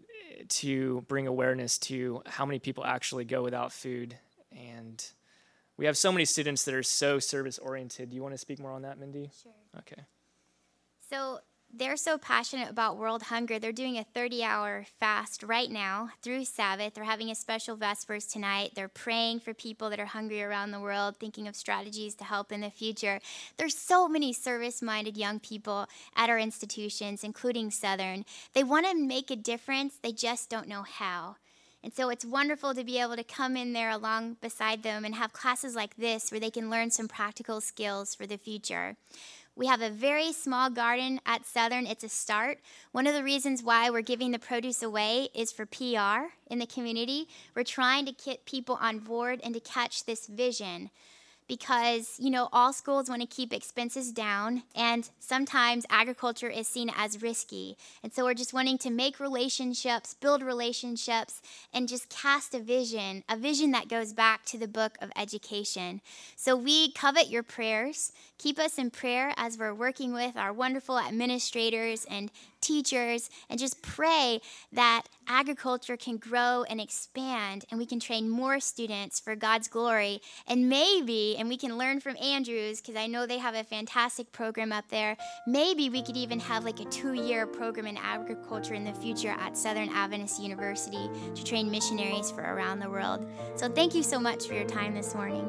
to 0.48 1.02
bring 1.10 1.28
awareness 1.28 1.78
to 1.80 2.22
how 2.26 2.46
many 2.46 2.60
people 2.60 2.86
actually 2.86 3.26
go 3.26 3.44
without 3.44 3.74
food 3.74 4.16
and 4.56 5.06
we 5.78 5.86
have 5.86 5.98
so 5.98 6.12
many 6.12 6.26
students 6.26 6.64
that 6.66 6.74
are 6.74 6.84
so 6.84 7.20
service 7.20 7.58
oriented. 7.60 8.10
Do 8.10 8.16
you 8.16 8.22
want 8.22 8.34
to 8.34 8.40
speak 8.40 8.60
more 8.60 8.72
on 8.72 8.84
that, 8.84 9.00
Mindy? 9.00 9.32
Sure. 9.42 9.52
Okay. 9.80 10.04
So 11.10 11.40
they're 11.76 11.98
so 11.98 12.20
passionate 12.20 12.70
about 12.70 12.98
world 12.98 13.24
hunger. 13.24 13.58
They're 13.58 13.72
doing 13.72 13.98
a 13.98 14.04
30 14.04 14.44
hour 14.44 14.86
fast 15.00 15.42
right 15.42 15.72
now 15.72 16.10
through 16.22 16.46
Sabbath. 16.46 16.94
They're 16.94 17.04
having 17.04 17.32
a 17.32 17.36
special 17.36 17.76
Vespers 17.76 18.32
tonight. 18.32 18.74
They're 18.76 18.88
praying 18.88 19.40
for 19.40 19.56
people 19.56 19.90
that 19.90 20.00
are 20.00 20.06
hungry 20.06 20.44
around 20.44 20.70
the 20.70 20.80
world, 20.80 21.18
thinking 21.18 21.48
of 21.48 21.56
strategies 21.56 22.14
to 22.16 22.24
help 22.24 22.52
in 22.52 22.62
the 22.62 22.70
future. 22.70 23.20
There's 23.58 23.76
so 23.76 24.08
many 24.08 24.34
service 24.34 24.84
minded 24.84 25.18
young 25.18 25.40
people 25.40 25.88
at 26.16 26.30
our 26.30 26.38
institutions, 26.38 27.24
including 27.24 27.72
Southern. 27.72 28.24
They 28.54 28.64
want 28.64 28.86
to 28.86 28.96
make 28.96 29.32
a 29.32 29.36
difference, 29.36 29.98
they 30.02 30.12
just 30.12 30.52
don't 30.52 30.68
know 30.68 30.84
how. 30.84 31.38
And 31.84 31.94
so 31.94 32.10
it's 32.10 32.24
wonderful 32.24 32.74
to 32.74 32.84
be 32.84 33.00
able 33.00 33.18
to 33.18 33.24
come 33.26 33.58
in 33.58 33.74
there 33.74 33.90
along 33.90 34.38
beside 34.42 34.84
them 34.84 35.04
and 35.04 35.16
have 35.16 35.34
classes 35.34 35.76
like 35.76 35.98
this 35.98 36.32
where 36.32 36.40
they 36.40 36.50
can 36.50 36.70
learn 36.70 36.92
some 36.92 37.10
practical 37.10 37.60
skills 37.60 38.16
for 38.16 38.26
the 38.26 38.38
future. 38.38 38.96
We 39.56 39.68
have 39.68 39.82
a 39.82 39.90
very 39.90 40.32
small 40.32 40.70
garden 40.70 41.20
at 41.26 41.46
Southern. 41.46 41.86
It's 41.86 42.04
a 42.04 42.10
start. 42.10 42.60
One 42.92 43.06
of 43.06 43.14
the 43.14 43.24
reasons 43.24 43.62
why 43.62 43.90
we're 43.90 44.02
giving 44.02 44.32
the 44.32 44.40
produce 44.40 44.82
away 44.82 45.28
is 45.36 45.52
for 45.52 45.66
PR 45.66 46.32
in 46.50 46.58
the 46.58 46.66
community. 46.66 47.28
We're 47.54 47.64
trying 47.64 48.06
to 48.06 48.14
get 48.14 48.46
people 48.46 48.80
on 48.82 49.00
board 49.00 49.42
and 49.44 49.54
to 49.54 49.60
catch 49.60 50.06
this 50.06 50.26
vision 50.26 50.90
because, 51.54 52.16
you 52.18 52.32
know, 52.32 52.50
all 52.52 52.74
schools 52.74 53.08
want 53.08 53.22
to 53.22 53.28
keep 53.28 53.54
expenses 53.54 54.12
down, 54.12 54.64
and 54.76 55.08
sometimes 55.20 55.86
agriculture 55.88 56.50
is 56.50 56.68
seen 56.68 56.90
as 56.98 57.22
risky. 57.22 57.78
And 58.02 58.12
so 58.12 58.24
we're 58.24 58.34
just 58.34 58.56
wanting 58.56 58.80
to 58.80 58.90
make 58.90 59.20
relationships, 59.20 60.16
build 60.16 60.42
relationships, 60.42 61.44
and 61.72 61.88
just 61.88 62.10
cast 62.10 62.56
a 62.56 62.60
vision, 62.60 63.24
a 63.30 63.38
vision 63.38 63.70
that 63.70 63.88
goes 63.88 64.14
back 64.14 64.46
to 64.46 64.58
the 64.58 64.68
book 64.68 64.98
of 65.00 65.12
education. 65.16 66.02
So 66.36 66.56
we 66.56 66.92
covet 66.92 67.30
your 67.30 67.44
prayers. 67.44 68.14
Keep 68.40 68.58
us 68.58 68.80
in 68.80 68.90
prayer 68.90 69.32
as 69.38 69.56
we're 69.56 69.76
working 69.76 70.12
with 70.12 70.36
our 70.36 70.52
wonderful 70.52 70.98
administrators 70.98 72.04
and 72.10 72.32
teachers 72.62 73.30
and 73.48 73.60
just 73.60 73.84
pray 73.84 74.42
that 74.72 75.04
agriculture 75.28 75.98
can 75.98 76.18
grow 76.18 76.64
and 76.64 76.80
expand 76.80 77.66
and 77.70 77.80
we 77.80 77.86
can 77.86 78.00
train 78.00 78.30
more 78.30 78.60
students 78.60 79.20
for 79.20 79.36
God's 79.36 79.68
glory. 79.68 80.22
And 80.48 80.70
maybe, 80.70 81.36
and 81.38 81.50
we 81.50 81.58
can 81.58 81.78
learn 81.78 82.00
from 82.00 82.18
Andrews 82.18 82.82
because 82.82 82.96
I 82.96 83.08
know 83.08 83.26
they 83.26 83.38
have 83.38 83.56
a 83.56 83.64
fantastic 83.64 84.32
program 84.32 84.72
up 84.72 84.86
there, 84.90 85.18
maybe 85.48 85.90
we 85.90 86.02
could 86.02 86.18
even 86.18 86.40
have 86.40 86.64
like 86.64 86.80
a 86.80 86.86
two 86.86 87.14
year 87.14 87.46
program 87.46 87.88
in 87.88 87.98
agriculture 87.98 88.74
in 88.74 88.84
the 88.84 88.94
future 88.94 89.36
at 89.40 89.58
Southern 89.58 89.90
Adventist 89.90 90.42
University 90.42 91.10
to 91.36 91.44
train 91.44 91.70
missionaries 91.70 92.32
for 92.32 92.42
around 92.42 92.80
the 92.80 92.90
world. 92.90 93.26
So 93.56 93.70
thank 93.70 93.94
you 93.94 94.04
so 94.04 94.20
much 94.20 94.48
for 94.48 94.54
your 94.54 94.66
time 94.66 94.94
this 94.96 95.16
morning. 95.16 95.48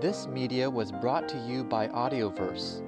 This 0.00 0.26
media 0.28 0.70
was 0.70 0.92
brought 0.92 1.28
to 1.30 1.38
you 1.38 1.64
by 1.64 1.88
Audioverse 1.88 2.87